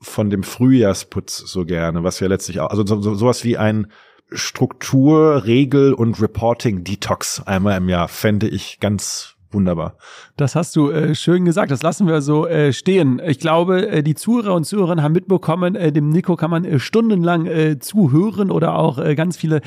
[0.02, 3.92] von dem Frühjahrsputz so gerne, was ja letztlich auch, also so, so, sowas wie ein
[4.32, 9.96] Struktur, Regel und Reporting Detox einmal im Jahr fände ich ganz wunderbar.
[10.38, 11.72] Das hast du äh, schön gesagt.
[11.72, 13.22] Das lassen wir so äh, stehen.
[13.26, 16.80] Ich glaube, äh, die Zuhörer und Zuhörerinnen haben mitbekommen, äh, dem Nico kann man äh,
[16.80, 19.62] stundenlang äh, zuhören oder auch ganz viele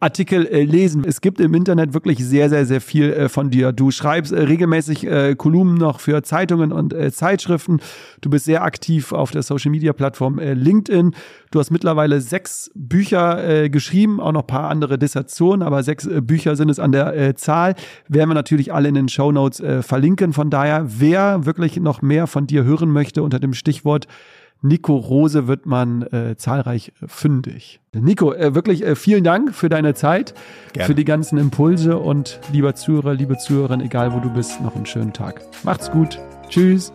[0.00, 1.04] Artikel lesen.
[1.04, 3.72] Es gibt im Internet wirklich sehr, sehr, sehr viel von dir.
[3.72, 5.06] Du schreibst regelmäßig
[5.36, 7.80] Kolumnen noch für Zeitungen und Zeitschriften.
[8.20, 11.14] Du bist sehr aktiv auf der Social Media Plattform äh, LinkedIn.
[11.50, 16.68] Du hast mittlerweile sechs Bücher geschrieben, auch noch paar andere Dissertationen, aber sechs Bücher sind
[16.68, 17.74] es an der Zahl.
[18.06, 20.32] Werden wir natürlich alle in den Show Notes äh, verlinken.
[20.32, 24.06] Von daher, wer wirklich noch mehr von dir hören möchte unter dem Stichwort
[24.60, 27.78] Nico Rose wird man äh, zahlreich fündig.
[27.92, 30.34] Nico, äh, wirklich äh, vielen Dank für deine Zeit,
[30.72, 30.86] Gerne.
[30.86, 34.86] für die ganzen Impulse und lieber Zuhörer, liebe Zuhörerin, egal wo du bist, noch einen
[34.86, 35.42] schönen Tag.
[35.62, 36.18] Macht's gut.
[36.48, 36.92] Tschüss.